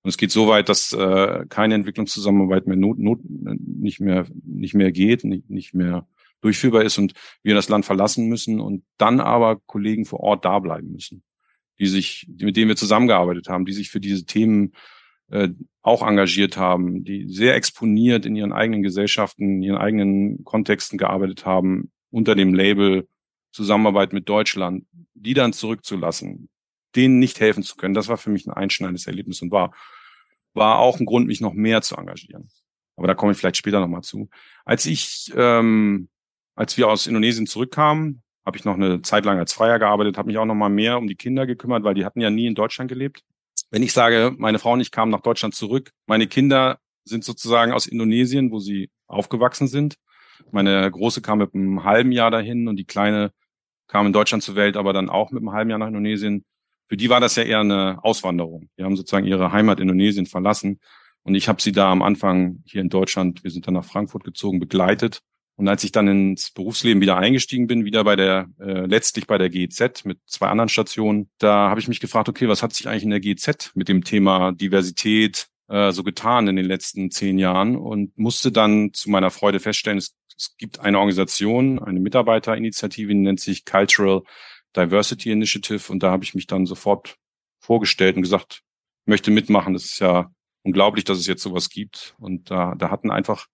[0.02, 4.74] Und es geht so weit, dass äh, keine Entwicklungszusammenarbeit mehr not, not, nicht mehr nicht
[4.74, 6.08] mehr geht, nicht, nicht mehr
[6.40, 10.58] durchführbar ist und wir das Land verlassen müssen und dann aber Kollegen vor Ort da
[10.58, 11.22] bleiben müssen,
[11.78, 14.72] die sich, mit denen wir zusammengearbeitet haben, die sich für diese Themen
[15.32, 15.48] äh,
[15.80, 21.44] auch engagiert haben, die sehr exponiert in ihren eigenen Gesellschaften, in ihren eigenen Kontexten gearbeitet
[21.46, 23.08] haben, unter dem Label
[23.50, 26.48] Zusammenarbeit mit Deutschland, die dann zurückzulassen,
[26.94, 29.74] denen nicht helfen zu können, das war für mich ein einschneidendes Erlebnis und war,
[30.54, 32.48] war auch ein Grund, mich noch mehr zu engagieren.
[32.96, 34.28] Aber da komme ich vielleicht später nochmal zu.
[34.64, 36.08] Als ich, ähm,
[36.54, 40.26] als wir aus Indonesien zurückkamen, habe ich noch eine Zeit lang als Freier gearbeitet, habe
[40.26, 42.54] mich auch noch mal mehr um die Kinder gekümmert, weil die hatten ja nie in
[42.54, 43.24] Deutschland gelebt.
[43.72, 47.72] Wenn ich sage, meine Frau und ich kamen nach Deutschland zurück, meine Kinder sind sozusagen
[47.72, 49.96] aus Indonesien, wo sie aufgewachsen sind.
[50.50, 53.32] Meine Große kam mit einem halben Jahr dahin und die Kleine
[53.88, 56.44] kam in Deutschland zur Welt, aber dann auch mit einem halben Jahr nach Indonesien.
[56.86, 58.68] Für die war das ja eher eine Auswanderung.
[58.78, 60.78] Die haben sozusagen ihre Heimat Indonesien verlassen.
[61.22, 64.22] Und ich habe sie da am Anfang hier in Deutschland, wir sind dann nach Frankfurt
[64.22, 65.22] gezogen, begleitet
[65.56, 69.38] und als ich dann ins Berufsleben wieder eingestiegen bin, wieder bei der, äh, letztlich bei
[69.38, 72.88] der GEZ mit zwei anderen Stationen, da habe ich mich gefragt, okay, was hat sich
[72.88, 77.38] eigentlich in der GEZ mit dem Thema Diversität äh, so getan in den letzten zehn
[77.38, 83.12] Jahren und musste dann zu meiner Freude feststellen, es, es gibt eine Organisation, eine Mitarbeiterinitiative,
[83.12, 84.22] die nennt sich Cultural
[84.74, 87.16] Diversity Initiative und da habe ich mich dann sofort
[87.60, 88.62] vorgestellt und gesagt,
[89.04, 89.74] möchte mitmachen.
[89.74, 90.30] Das ist ja
[90.62, 92.14] unglaublich, dass es jetzt sowas gibt.
[92.18, 93.46] Und da, da hatten einfach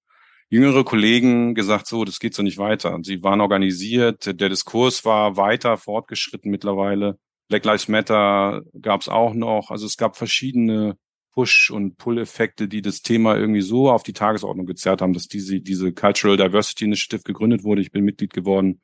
[0.49, 2.95] jüngere Kollegen gesagt, so, das geht so nicht weiter.
[2.95, 7.19] Und sie waren organisiert, der Diskurs war weiter fortgeschritten mittlerweile.
[7.49, 9.71] Black Lives Matter gab es auch noch.
[9.71, 10.97] Also es gab verschiedene
[11.33, 15.61] Push- und Pull-Effekte, die das Thema irgendwie so auf die Tagesordnung gezerrt haben, dass diese,
[15.61, 17.81] diese Cultural Diversity Initiative gegründet wurde.
[17.81, 18.81] Ich bin Mitglied geworden.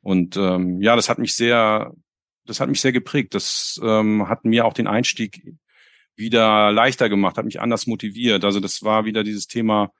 [0.00, 1.92] Und ähm, ja, das hat mich sehr,
[2.46, 3.34] das hat mich sehr geprägt.
[3.34, 5.42] Das ähm, hat mir auch den Einstieg
[6.16, 8.44] wieder leichter gemacht, hat mich anders motiviert.
[8.44, 9.90] Also das war wieder dieses Thema,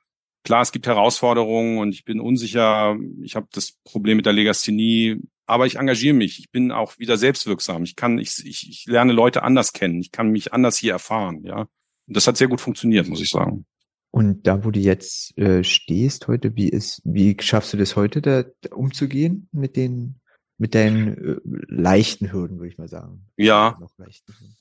[0.42, 2.96] Klar, es gibt Herausforderungen und ich bin unsicher.
[3.22, 6.38] Ich habe das Problem mit der Legasthenie, aber ich engagiere mich.
[6.38, 7.82] Ich bin auch wieder selbstwirksam.
[7.82, 10.00] Ich kann, ich, ich, ich lerne Leute anders kennen.
[10.00, 11.42] Ich kann mich anders hier erfahren.
[11.44, 13.66] Ja, und das hat sehr gut funktioniert, muss ich sagen.
[14.10, 18.20] Und da, wo du jetzt äh, stehst heute, wie ist, wie schaffst du das heute,
[18.20, 20.20] da, umzugehen mit den,
[20.58, 21.36] mit deinen äh,
[21.68, 23.26] leichten Hürden, würde ich mal sagen?
[23.36, 23.78] Ja.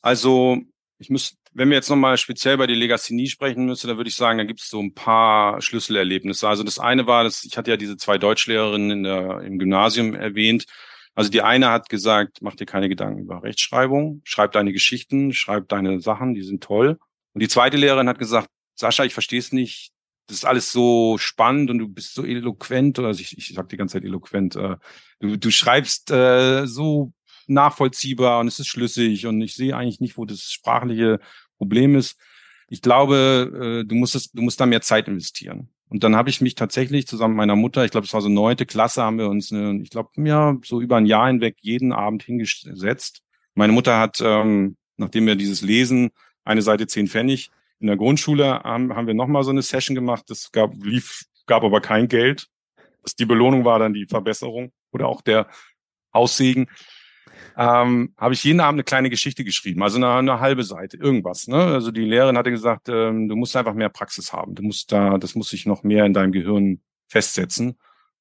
[0.01, 0.59] Also
[1.01, 4.15] Ich muss, wenn wir jetzt nochmal speziell bei der Legasthenie sprechen müsste, dann würde ich
[4.15, 6.47] sagen, da gibt es so ein paar Schlüsselerlebnisse.
[6.47, 10.13] Also das eine war, dass ich hatte ja diese zwei Deutschlehrerinnen in der, im Gymnasium
[10.13, 10.65] erwähnt.
[11.15, 15.69] Also die eine hat gesagt, mach dir keine Gedanken über Rechtschreibung, schreib deine Geschichten, schreib
[15.69, 16.99] deine Sachen, die sind toll.
[17.33, 19.91] Und die zweite Lehrerin hat gesagt, Sascha, ich verstehe es nicht,
[20.27, 23.67] das ist alles so spannend und du bist so eloquent, oder also ich, ich sag
[23.69, 24.75] die ganze Zeit eloquent, äh,
[25.19, 27.13] du, du schreibst äh, so
[27.49, 31.19] nachvollziehbar und es ist schlüssig und ich sehe eigentlich nicht, wo das sprachliche
[31.57, 32.17] Problem ist.
[32.69, 35.69] Ich glaube, äh, du musst es, du musst da mehr Zeit investieren.
[35.89, 38.29] Und dann habe ich mich tatsächlich zusammen mit meiner Mutter, ich glaube, es war so
[38.29, 41.91] neunte Klasse, haben wir uns, eine, ich glaube, ja, so über ein Jahr hinweg jeden
[41.91, 43.23] Abend hingesetzt.
[43.55, 46.12] Meine Mutter hat, ähm, nachdem wir dieses Lesen,
[46.43, 50.25] eine Seite zehn Pfennig, in der Grundschule haben, haben wir nochmal so eine Session gemacht.
[50.27, 52.47] Das gab, lief, gab aber kein Geld.
[53.03, 55.47] Das, die Belohnung war dann die Verbesserung oder auch der
[56.12, 56.67] Aussegen
[57.58, 61.47] ähm, habe ich jeden Abend eine kleine Geschichte geschrieben, also eine, eine halbe Seite, irgendwas.
[61.47, 61.58] Ne?
[61.58, 64.56] Also die Lehrerin hatte gesagt, ähm, du musst einfach mehr Praxis haben.
[64.56, 67.78] Du musst da, das muss sich noch mehr in deinem Gehirn festsetzen.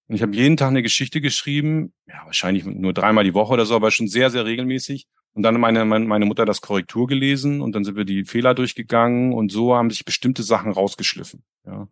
[0.09, 3.67] Und ich habe jeden Tag eine Geschichte geschrieben, ja, wahrscheinlich nur dreimal die Woche oder
[3.67, 5.07] so, aber schon sehr, sehr regelmäßig.
[5.35, 9.33] Und dann meine, meine Mutter das Korrektur gelesen und dann sind wir die Fehler durchgegangen
[9.33, 11.45] und so haben sich bestimmte Sachen rausgeschliffen.
[11.67, 11.89] Ja.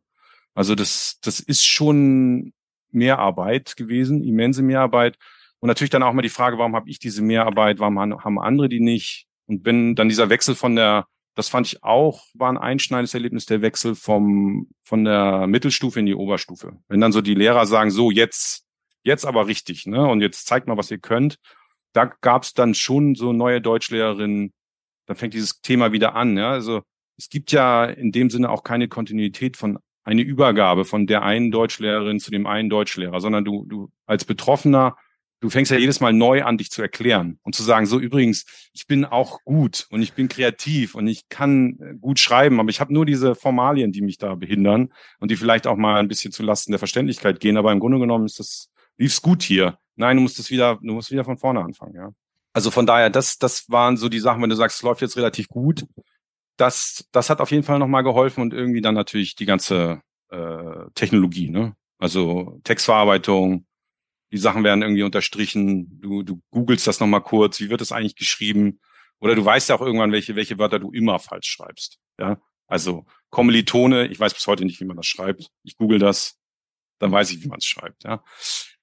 [0.54, 2.54] Also das, das ist schon
[2.90, 5.18] Mehrarbeit gewesen, immense Mehrarbeit.
[5.60, 8.68] Und natürlich dann auch mal die Frage, warum habe ich diese Mehrarbeit, warum haben andere
[8.68, 9.26] die nicht?
[9.46, 13.46] Und wenn dann dieser Wechsel von der, das fand ich auch, war ein einschneidendes Erlebnis,
[13.46, 16.78] der Wechsel vom, von der Mittelstufe in die Oberstufe.
[16.88, 18.64] Wenn dann so die Lehrer sagen, so jetzt,
[19.02, 20.06] jetzt aber richtig, ne?
[20.06, 21.38] Und jetzt zeigt mal, was ihr könnt.
[21.92, 24.52] Da gab es dann schon so neue Deutschlehrerinnen,
[25.06, 26.50] da fängt dieses Thema wieder an, ja.
[26.50, 26.82] Also
[27.16, 31.50] es gibt ja in dem Sinne auch keine Kontinuität von eine Übergabe von der einen
[31.50, 34.96] Deutschlehrerin zu dem einen Deutschlehrer, sondern du, du als Betroffener
[35.40, 38.46] du fängst ja jedes Mal neu an, dich zu erklären und zu sagen, so übrigens,
[38.72, 42.70] ich bin auch gut und ich bin kreativ und ich kann äh, gut schreiben, aber
[42.70, 46.08] ich habe nur diese Formalien, die mich da behindern und die vielleicht auch mal ein
[46.08, 47.56] bisschen zu Lasten der Verständlichkeit gehen.
[47.56, 49.78] Aber im Grunde genommen ist das, lief's gut hier.
[49.96, 52.10] Nein, du musst es wieder, du musst wieder von vorne anfangen, ja.
[52.52, 55.18] Also von daher, das, das waren so die Sachen, wenn du sagst, es läuft jetzt
[55.18, 55.84] relativ gut.
[56.56, 60.86] Das, das hat auf jeden Fall nochmal geholfen und irgendwie dann natürlich die ganze äh,
[60.94, 61.76] Technologie, ne?
[61.98, 63.66] Also Textverarbeitung,
[64.32, 68.16] die Sachen werden irgendwie unterstrichen, du, du googelst das nochmal kurz, wie wird das eigentlich
[68.16, 68.80] geschrieben?
[69.18, 71.98] Oder du weißt ja auch irgendwann, welche, welche Wörter du immer falsch schreibst.
[72.18, 75.48] Ja, also Kommilitone, ich weiß bis heute nicht, wie man das schreibt.
[75.62, 76.38] Ich google das,
[76.98, 78.04] dann weiß ich, wie man es schreibt.
[78.04, 78.22] Ja,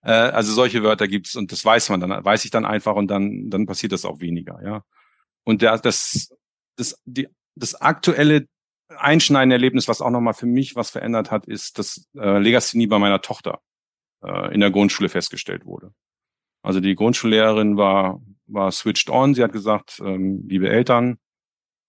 [0.02, 3.08] äh, also solche Wörter gibt's und das weiß man dann, weiß ich dann einfach und
[3.08, 4.60] dann, dann passiert das auch weniger.
[4.64, 4.84] Ja,
[5.44, 6.34] und der, das,
[6.78, 8.48] das, die, das aktuelle
[8.88, 13.00] einschneidende Erlebnis, was auch nochmal für mich was verändert hat, ist das äh, Legasthenie bei
[13.00, 13.62] meiner Tochter
[14.54, 15.94] in der Grundschule festgestellt wurde.
[16.62, 19.36] Also die Grundschullehrerin war, war switched on.
[19.36, 21.18] Sie hat gesagt, ähm, liebe Eltern,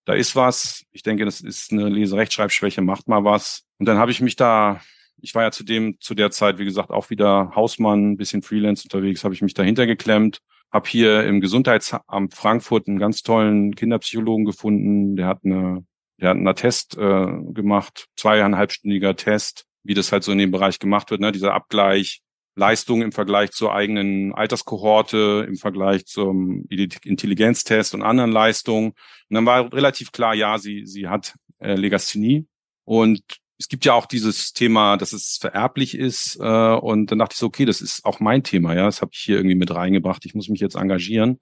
[0.05, 0.85] da ist was.
[0.90, 3.64] Ich denke, das ist eine Leserechtschreibschwäche, macht mal was.
[3.79, 4.81] Und dann habe ich mich da,
[5.16, 8.42] ich war ja zu dem, zu der Zeit, wie gesagt, auch wieder Hausmann, ein bisschen
[8.42, 10.40] Freelance unterwegs, habe ich mich dahinter geklemmt,
[10.73, 15.87] habe hier im Gesundheitsamt Frankfurt einen ganz tollen Kinderpsychologen gefunden, der hat eine,
[16.20, 20.79] der hat einen Attest äh, gemacht, zweieinhalbstündiger Test, wie das halt so in dem Bereich
[20.79, 21.31] gemacht wird, ne?
[21.31, 22.23] dieser Abgleich,
[22.57, 28.90] Leistung im Vergleich zur eigenen Alterskohorte, im Vergleich zum Intelligenztest und anderen Leistungen.
[28.90, 32.47] Und dann war relativ klar, ja, sie, sie hat äh, Legasthenie.
[32.85, 33.23] Und
[33.59, 36.38] es gibt ja auch dieses Thema, dass es vererblich ist.
[36.40, 38.87] Äh, und dann dachte ich so, okay, das ist auch mein Thema, ja.
[38.87, 40.25] Das habe ich hier irgendwie mit reingebracht.
[40.25, 41.40] Ich muss mich jetzt engagieren.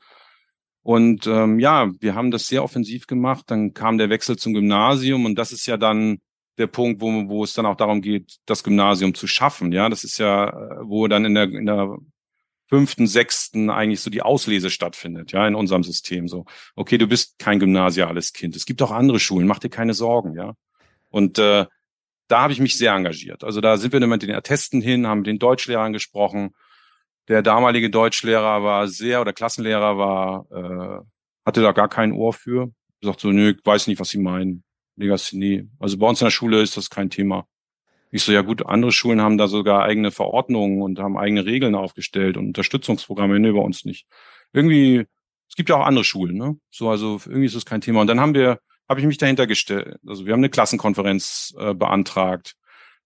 [0.83, 3.45] Und ähm, ja, wir haben das sehr offensiv gemacht.
[3.49, 6.19] Dann kam der Wechsel zum Gymnasium und das ist ja dann
[6.59, 9.73] der Punkt, wo, wo es dann auch darum geht, das Gymnasium zu schaffen.
[9.73, 11.97] Ja, das ist ja, äh, wo dann in der, in der
[12.69, 16.29] fünften, sechsten eigentlich so die Auslese stattfindet, ja, in unserem System.
[16.29, 18.57] So, okay, du bist kein gymnasiales Kind.
[18.57, 20.55] Es gibt auch andere Schulen, mach dir keine Sorgen, ja.
[21.11, 21.67] Und äh,
[22.29, 23.45] da habe ich mich sehr engagiert.
[23.45, 26.55] Also da sind wir dann mit den Attesten hin, haben mit den Deutschlehrern gesprochen.
[27.29, 31.05] Der damalige Deutschlehrer war sehr, oder Klassenlehrer war, äh,
[31.45, 32.73] hatte da gar kein Ohr für.
[33.03, 34.65] Sagt so, nö, ich weiß nicht, was sie meinen.
[34.97, 35.69] Legasthenie.
[35.79, 37.47] Also bei uns in der Schule ist das kein Thema.
[38.11, 41.75] Ich so, ja gut, andere Schulen haben da sogar eigene Verordnungen und haben eigene Regeln
[41.75, 44.07] aufgestellt und Unterstützungsprogramme, nee, bei uns nicht.
[44.53, 45.07] Irgendwie,
[45.49, 46.57] es gibt ja auch andere Schulen, ne?
[46.71, 48.03] So, also irgendwie ist das kein Thema.
[48.03, 49.97] Und dann haben wir, habe ich mich dahinter gestellt.
[50.07, 52.55] Also wir haben eine Klassenkonferenz äh, beantragt.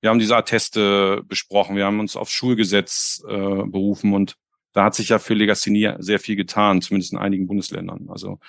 [0.01, 1.77] Wir haben diese Atteste besprochen.
[1.77, 4.35] Wir haben uns aufs Schulgesetz äh, berufen und
[4.72, 8.09] da hat sich ja für Legasthenie sehr viel getan, zumindest in einigen Bundesländern.
[8.11, 8.40] Also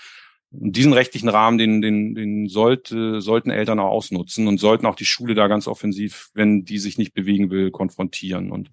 [0.51, 5.05] diesen rechtlichen Rahmen, den, den, den sollte, sollten Eltern auch ausnutzen und sollten auch die
[5.05, 8.51] Schule da ganz offensiv, wenn die sich nicht bewegen will, konfrontieren.
[8.51, 8.71] Und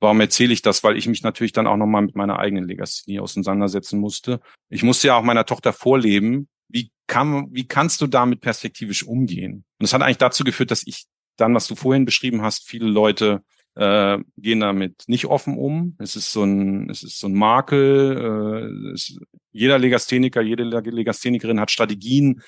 [0.00, 0.82] warum erzähle ich das?
[0.82, 4.40] Weil ich mich natürlich dann auch nochmal mit meiner eigenen Legasthenie auseinandersetzen musste.
[4.70, 9.52] Ich musste ja auch meiner Tochter vorleben, wie kann, wie kannst du damit perspektivisch umgehen?
[9.54, 11.04] Und das hat eigentlich dazu geführt, dass ich
[11.36, 13.42] dann, was du vorhin beschrieben hast, viele Leute
[13.76, 15.96] äh, gehen damit nicht offen um.
[15.98, 18.90] Es ist so ein, es ist so ein Makel.
[18.90, 19.18] Äh, es,
[19.52, 22.42] jeder Legastheniker, jede Legasthenikerin hat Strategien,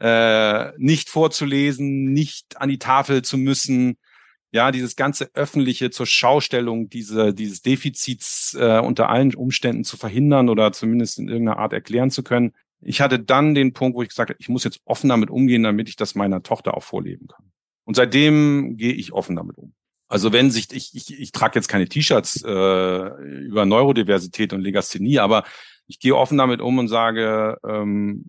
[0.00, 3.98] äh, nicht vorzulesen, nicht an die Tafel zu müssen.
[4.52, 10.48] Ja, dieses ganze öffentliche zur Schaustellung diese, dieses Defizits äh, unter allen Umständen zu verhindern
[10.48, 12.52] oder zumindest in irgendeiner Art erklären zu können.
[12.80, 15.62] Ich hatte dann den Punkt, wo ich gesagt habe, ich muss jetzt offen damit umgehen,
[15.64, 17.50] damit ich das meiner Tochter auch vorleben kann.
[17.84, 19.74] Und seitdem gehe ich offen damit um.
[20.08, 25.18] Also wenn sich, ich, ich, ich trage jetzt keine T-Shirts äh, über Neurodiversität und Legasthenie,
[25.18, 25.44] aber
[25.86, 28.26] ich gehe offen damit um und sage, ähm,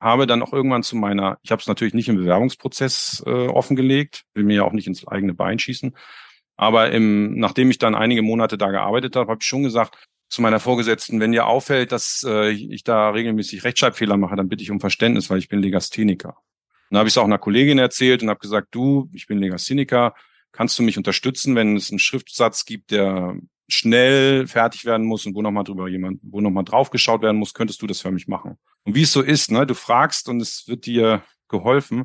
[0.00, 4.24] habe dann auch irgendwann zu meiner, ich habe es natürlich nicht im Bewerbungsprozess äh, offengelegt,
[4.34, 5.96] will mir ja auch nicht ins eigene Bein schießen,
[6.56, 9.96] aber im, nachdem ich dann einige Monate da gearbeitet habe, habe ich schon gesagt
[10.28, 14.62] zu meiner Vorgesetzten, wenn dir auffällt, dass äh, ich da regelmäßig Rechtschreibfehler mache, dann bitte
[14.62, 16.36] ich um Verständnis, weil ich bin Legastheniker.
[16.90, 20.14] Dann habe ich es auch einer Kollegin erzählt und habe gesagt, du, ich bin Legastheniker,
[20.56, 23.36] kannst du mich unterstützen, wenn es einen Schriftsatz gibt, der
[23.68, 27.82] schnell fertig werden muss und wo nochmal drüber jemand, wo nochmal draufgeschaut werden muss, könntest
[27.82, 28.56] du das für mich machen.
[28.84, 32.04] Und wie es so ist, ne, du fragst und es wird dir geholfen.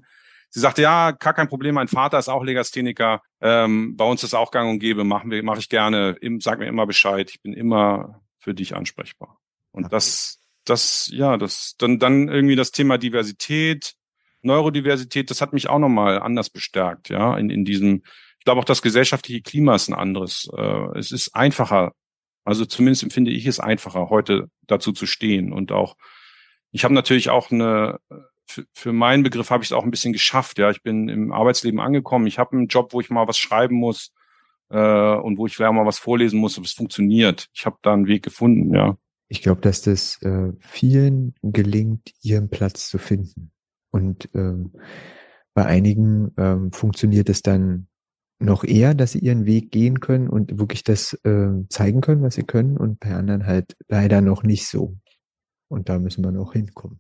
[0.49, 4.33] Sie sagte, ja, gar kein Problem, mein Vater ist auch Legastheniker, ähm, bei uns ist
[4.33, 7.53] auch gang und gäbe, machen wir, mache ich gerne, sag mir immer Bescheid, ich bin
[7.53, 9.39] immer für dich ansprechbar.
[9.71, 13.93] Und das, das, ja, das, dann, dann irgendwie das Thema Diversität,
[14.41, 18.03] Neurodiversität, das hat mich auch nochmal anders bestärkt, ja, in, in diesem,
[18.41, 20.49] ich glaube auch das gesellschaftliche Klima ist ein anderes.
[20.57, 21.91] Äh, es ist einfacher,
[22.43, 25.53] also zumindest empfinde ich es einfacher, heute dazu zu stehen.
[25.53, 25.95] Und auch,
[26.71, 27.99] ich habe natürlich auch eine,
[28.47, 30.57] für, für meinen Begriff habe ich es auch ein bisschen geschafft.
[30.57, 32.25] Ja, ich bin im Arbeitsleben angekommen.
[32.25, 34.11] Ich habe einen Job, wo ich mal was schreiben muss
[34.71, 37.47] äh, und wo ich vielleicht mal was vorlesen muss, ob es funktioniert.
[37.53, 38.97] Ich habe da einen Weg gefunden, ja.
[39.27, 43.51] Ich glaube, dass das äh, vielen gelingt, ihren Platz zu finden.
[43.91, 44.71] Und ähm,
[45.53, 47.87] bei einigen ähm, funktioniert es dann
[48.41, 52.35] noch eher, dass sie ihren Weg gehen können und wirklich das äh, zeigen können, was
[52.35, 54.97] sie können und bei anderen halt leider noch nicht so.
[55.67, 56.99] Und da müssen wir noch hinkommen.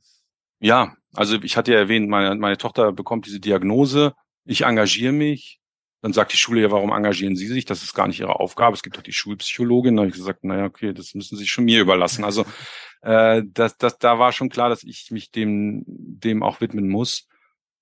[0.59, 4.13] Ja, also ich hatte ja erwähnt, meine, meine Tochter bekommt diese Diagnose,
[4.45, 5.59] ich engagiere mich.
[6.03, 7.65] Dann sagt die Schule ja, warum engagieren Sie sich?
[7.65, 8.73] Das ist gar nicht Ihre Aufgabe.
[8.75, 9.95] Es gibt doch die Schulpsychologin.
[9.95, 12.23] Da habe ich gesagt, naja, okay, das müssen Sie schon mir überlassen.
[12.23, 12.43] Also
[13.01, 17.27] äh, das, das, da war schon klar, dass ich mich dem, dem auch widmen muss.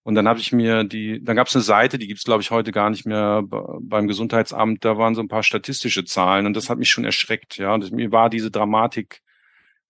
[0.03, 2.51] Und dann habe ich mir die, dann gab es eine Seite, die gibt's glaube ich
[2.51, 4.83] heute gar nicht mehr beim Gesundheitsamt.
[4.85, 7.57] Da waren so ein paar statistische Zahlen und das hat mich schon erschreckt.
[7.57, 9.21] Ja, und mir war diese Dramatik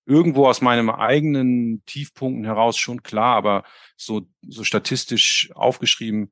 [0.06, 3.63] irgendwo aus meinem eigenen Tiefpunkten heraus schon klar, aber
[3.95, 6.32] so so statistisch aufgeschrieben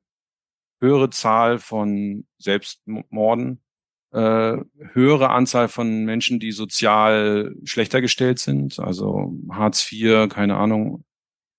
[0.80, 3.60] höhere Zahl von Selbstmorden,
[4.12, 4.56] äh,
[4.92, 11.04] höhere Anzahl von Menschen, die sozial schlechter gestellt sind, also Hartz IV, keine Ahnung,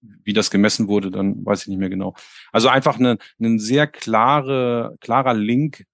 [0.01, 2.15] wie das gemessen wurde, dann weiß ich nicht mehr genau.
[2.51, 5.85] Also einfach eine, ein sehr klare, klarer Link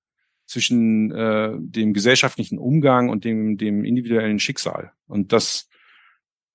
[0.45, 4.91] zwischen äh, dem gesellschaftlichen Umgang und dem, dem individuellen Schicksal.
[5.07, 5.69] Und das,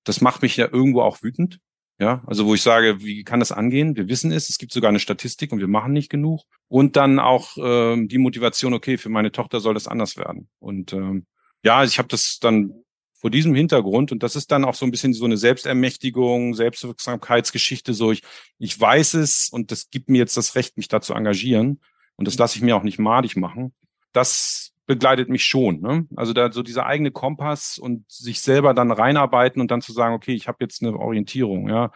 [0.04, 1.60] das macht mich ja irgendwo auch wütend.
[1.98, 3.94] Ja, also wo ich sage, wie kann das angehen?
[3.94, 6.44] Wir wissen es, es gibt sogar eine Statistik und wir machen nicht genug.
[6.66, 10.48] Und dann auch ähm, die Motivation, okay, für meine Tochter soll das anders werden.
[10.60, 11.26] Und ähm,
[11.62, 12.72] ja, ich habe das dann
[13.20, 17.92] vor diesem Hintergrund, und das ist dann auch so ein bisschen so eine Selbstermächtigung, Selbstwirksamkeitsgeschichte,
[17.92, 18.22] so ich,
[18.58, 21.80] ich weiß es und das gibt mir jetzt das Recht, mich da zu engagieren.
[22.16, 23.74] Und das lasse ich mir auch nicht madig machen.
[24.12, 25.80] Das begleitet mich schon.
[25.80, 26.06] Ne?
[26.16, 30.14] Also da so dieser eigene Kompass und sich selber dann reinarbeiten und dann zu sagen,
[30.14, 31.92] okay, ich habe jetzt eine Orientierung, ja.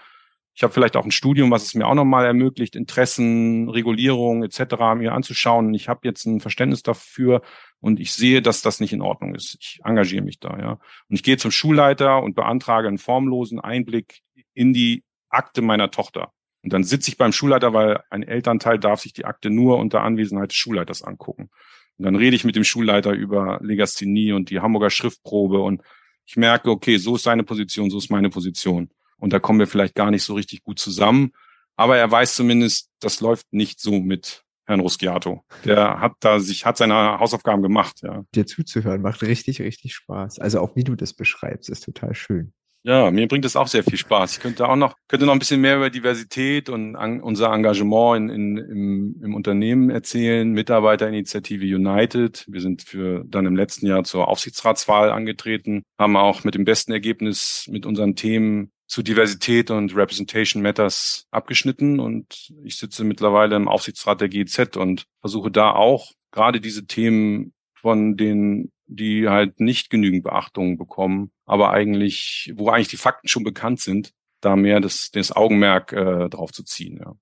[0.56, 4.94] Ich habe vielleicht auch ein Studium, was es mir auch nochmal ermöglicht, Interessen, Regulierung etc.
[4.96, 5.74] mir anzuschauen.
[5.74, 7.42] Ich habe jetzt ein Verständnis dafür
[7.80, 9.56] und ich sehe, dass das nicht in Ordnung ist.
[9.60, 10.72] Ich engagiere mich da, ja.
[11.08, 14.20] Und ich gehe zum Schulleiter und beantrage einen formlosen Einblick
[14.54, 16.32] in die Akte meiner Tochter.
[16.62, 20.02] Und dann sitze ich beim Schulleiter, weil ein Elternteil darf sich die Akte nur unter
[20.02, 21.50] Anwesenheit des Schulleiters angucken.
[21.98, 25.82] Und dann rede ich mit dem Schulleiter über Legasthenie und die Hamburger Schriftprobe und
[26.26, 28.88] ich merke, okay, so ist seine Position, so ist meine Position.
[29.24, 31.32] Und da kommen wir vielleicht gar nicht so richtig gut zusammen.
[31.76, 35.42] Aber er weiß zumindest, das läuft nicht so mit Herrn Rusciato.
[35.64, 38.25] Der hat da sich, hat seine Hausaufgaben gemacht, ja.
[38.35, 40.40] Dir zuzuhören macht richtig, richtig Spaß.
[40.40, 42.52] Also auch wie du das beschreibst, ist total schön.
[42.83, 44.33] Ja, mir bringt es auch sehr viel Spaß.
[44.33, 48.31] Ich könnte auch noch, könnte noch ein bisschen mehr über Diversität und an, unser Engagement
[48.31, 50.52] in, in, im, im Unternehmen erzählen.
[50.52, 52.44] Mitarbeiterinitiative United.
[52.46, 56.92] Wir sind für dann im letzten Jahr zur Aufsichtsratswahl angetreten, haben auch mit dem besten
[56.92, 63.66] Ergebnis mit unseren Themen zu Diversität und Representation Matters abgeschnitten und ich sitze mittlerweile im
[63.66, 69.90] Aufsichtsrat der GZ und versuche da auch gerade diese Themen von den, die halt nicht
[69.90, 75.10] genügend Beachtung bekommen, aber eigentlich, wo eigentlich die Fakten schon bekannt sind, da mehr das,
[75.10, 76.98] das Augenmerk äh, drauf zu ziehen.
[76.98, 77.16] Ja.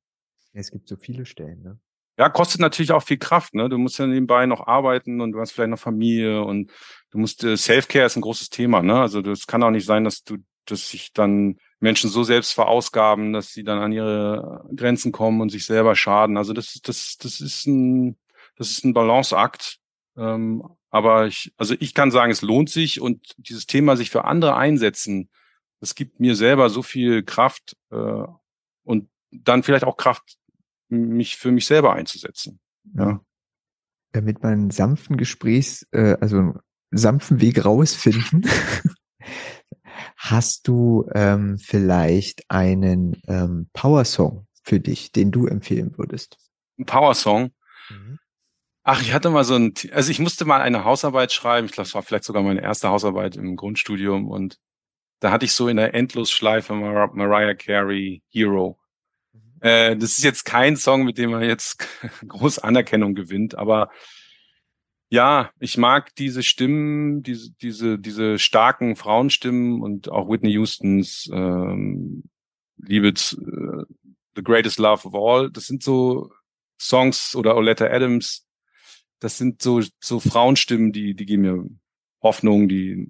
[0.53, 1.79] Es gibt so viele Stellen, ne?
[2.19, 3.71] Ja, kostet natürlich auch viel Kraft, ne?
[3.71, 6.71] Du musst ja nebenbei noch arbeiten und du hast vielleicht noch Familie und
[7.11, 9.01] du musst äh, Self-Care ist ein großes Thema, ne?
[9.01, 10.37] Also das kann auch nicht sein, dass du,
[10.67, 15.51] dass sich dann Menschen so selbst verausgaben, dass sie dann an ihre Grenzen kommen und
[15.51, 16.37] sich selber schaden.
[16.37, 18.17] Also das, das, das ist ein,
[18.57, 19.79] das ist ein Balanceakt.
[20.17, 24.25] Ähm, aber ich, also ich kann sagen, es lohnt sich und dieses Thema sich für
[24.25, 25.31] andere einsetzen,
[25.81, 28.25] das gibt mir selber so viel Kraft äh,
[28.85, 30.37] und dann vielleicht auch Kraft,
[30.89, 32.61] mich für mich selber einzusetzen.
[32.95, 33.21] Ja.
[34.13, 36.55] Damit man einen sanften Gesprächs, äh, also
[36.91, 38.47] sanften Weg rausfinden,
[40.17, 46.39] hast du ähm, vielleicht einen ähm, Power-Song für dich, den du empfehlen würdest?
[46.79, 47.53] Ein Power-Song?
[47.91, 48.19] Mhm.
[48.85, 51.67] Ach, ich hatte mal so ein, also ich musste mal eine Hausarbeit schreiben.
[51.67, 54.59] Ich glaube, es war vielleicht sogar meine erste Hausarbeit im Grundstudium und
[55.21, 58.81] da hatte ich so in der Endlosschleife Mar Mariah Carey Hero.
[59.61, 61.87] Äh, das ist jetzt kein Song, mit dem man jetzt
[62.27, 63.91] groß Anerkennung gewinnt, aber
[65.13, 72.25] ja, ich mag diese Stimmen, diese, diese, diese starken Frauenstimmen und auch Whitney Houstons ähm,
[72.79, 73.85] Liebe zu, äh,
[74.37, 75.51] The Greatest Love of All.
[75.51, 76.33] Das sind so
[76.81, 78.47] Songs oder Oletta Adams.
[79.21, 81.67] Das sind so, so Frauenstimmen, die, die geben mir
[82.23, 83.07] Hoffnung, die,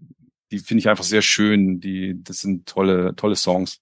[0.51, 1.79] die finde ich einfach sehr schön.
[1.79, 3.81] Die, das sind tolle, tolle Songs.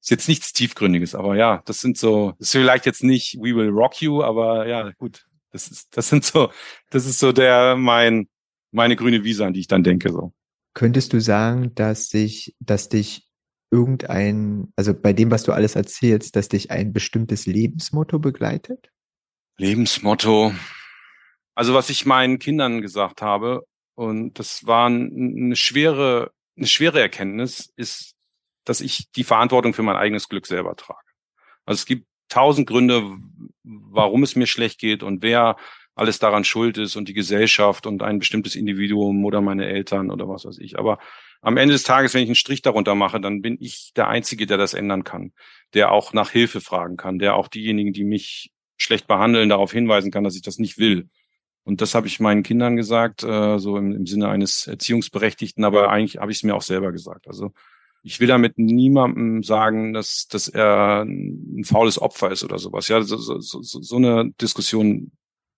[0.00, 3.68] Ist jetzt nichts Tiefgründiges, aber ja, das sind so, ist vielleicht jetzt nicht We Will
[3.68, 5.26] Rock You, aber ja, gut.
[5.52, 6.50] Das ist, das sind so,
[6.90, 8.28] das ist so der, mein,
[8.72, 10.32] meine grüne Wiese, an die ich dann denke, so.
[10.74, 13.28] Könntest du sagen, dass sich, dass dich
[13.70, 18.90] irgendein, also bei dem, was du alles erzählst, dass dich ein bestimmtes Lebensmotto begleitet?
[19.58, 20.54] Lebensmotto.
[21.54, 27.70] Also was ich meinen Kindern gesagt habe, und das war eine schwere, eine schwere Erkenntnis,
[27.76, 28.14] ist,
[28.64, 31.00] dass ich die Verantwortung für mein eigenes Glück selber trage.
[31.64, 33.02] Also es gibt tausend Gründe,
[33.62, 35.56] warum es mir schlecht geht und wer
[35.94, 40.28] alles daran schuld ist und die Gesellschaft und ein bestimmtes Individuum oder meine Eltern oder
[40.28, 40.78] was weiß ich.
[40.78, 40.98] Aber
[41.42, 44.46] am Ende des Tages, wenn ich einen Strich darunter mache, dann bin ich der Einzige,
[44.46, 45.32] der das ändern kann,
[45.74, 50.10] der auch nach Hilfe fragen kann, der auch diejenigen, die mich schlecht behandeln, darauf hinweisen
[50.10, 51.08] kann, dass ich das nicht will.
[51.64, 55.90] Und das habe ich meinen Kindern gesagt, äh, so im, im Sinne eines Erziehungsberechtigten, aber
[55.90, 57.28] eigentlich habe ich es mir auch selber gesagt.
[57.28, 57.52] Also
[58.02, 62.88] ich will damit niemandem sagen, dass, dass er ein faules Opfer ist oder sowas.
[62.88, 65.12] Ja, so, so, so, so eine Diskussion,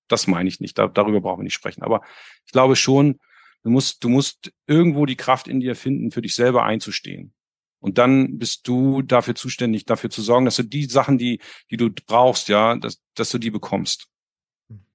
[0.09, 0.79] das meine ich nicht.
[0.79, 1.83] Da, darüber brauchen wir nicht sprechen.
[1.83, 2.03] Aber
[2.45, 3.19] ich glaube schon,
[3.63, 7.33] du musst, du musst irgendwo die Kraft in dir finden, für dich selber einzustehen.
[7.81, 11.41] Und dann bist du dafür zuständig, dafür zu sorgen, dass du die Sachen, die,
[11.71, 14.09] die du brauchst, ja, dass, dass du die bekommst.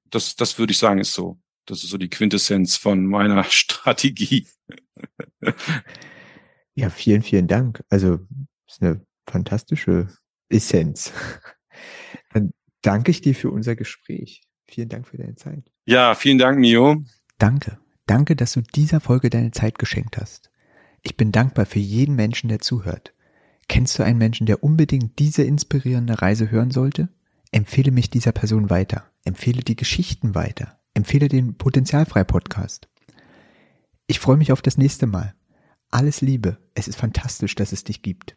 [0.06, 1.40] Das, das würde ich sagen, ist so.
[1.66, 4.48] Das ist so die Quintessenz von meiner Strategie.
[6.80, 7.84] Ja, vielen, vielen Dank.
[7.90, 8.20] Also,
[8.66, 10.08] ist eine fantastische
[10.48, 11.12] Essenz.
[12.34, 12.52] Dann
[12.82, 14.44] danke ich dir für unser Gespräch.
[14.66, 15.70] Vielen Dank für deine Zeit.
[15.86, 17.04] Ja, vielen Dank, Mio.
[17.38, 17.80] Danke.
[18.06, 20.52] Danke, dass du dieser Folge deine Zeit geschenkt hast.
[21.02, 23.14] Ich bin dankbar für jeden Menschen, der zuhört.
[23.68, 27.10] Kennst du einen Menschen, der unbedingt diese inspirierende Reise hören sollte?
[27.52, 29.12] Empfehle mich dieser Person weiter.
[29.26, 30.80] Empfehle die Geschichten weiter.
[30.94, 32.88] Empfehle den Potenzialfrei Podcast.
[34.08, 35.36] Ich freue mich auf das nächste Mal.
[35.92, 36.58] Alles Liebe.
[36.76, 38.36] Es ist fantastisch, dass es dich gibt.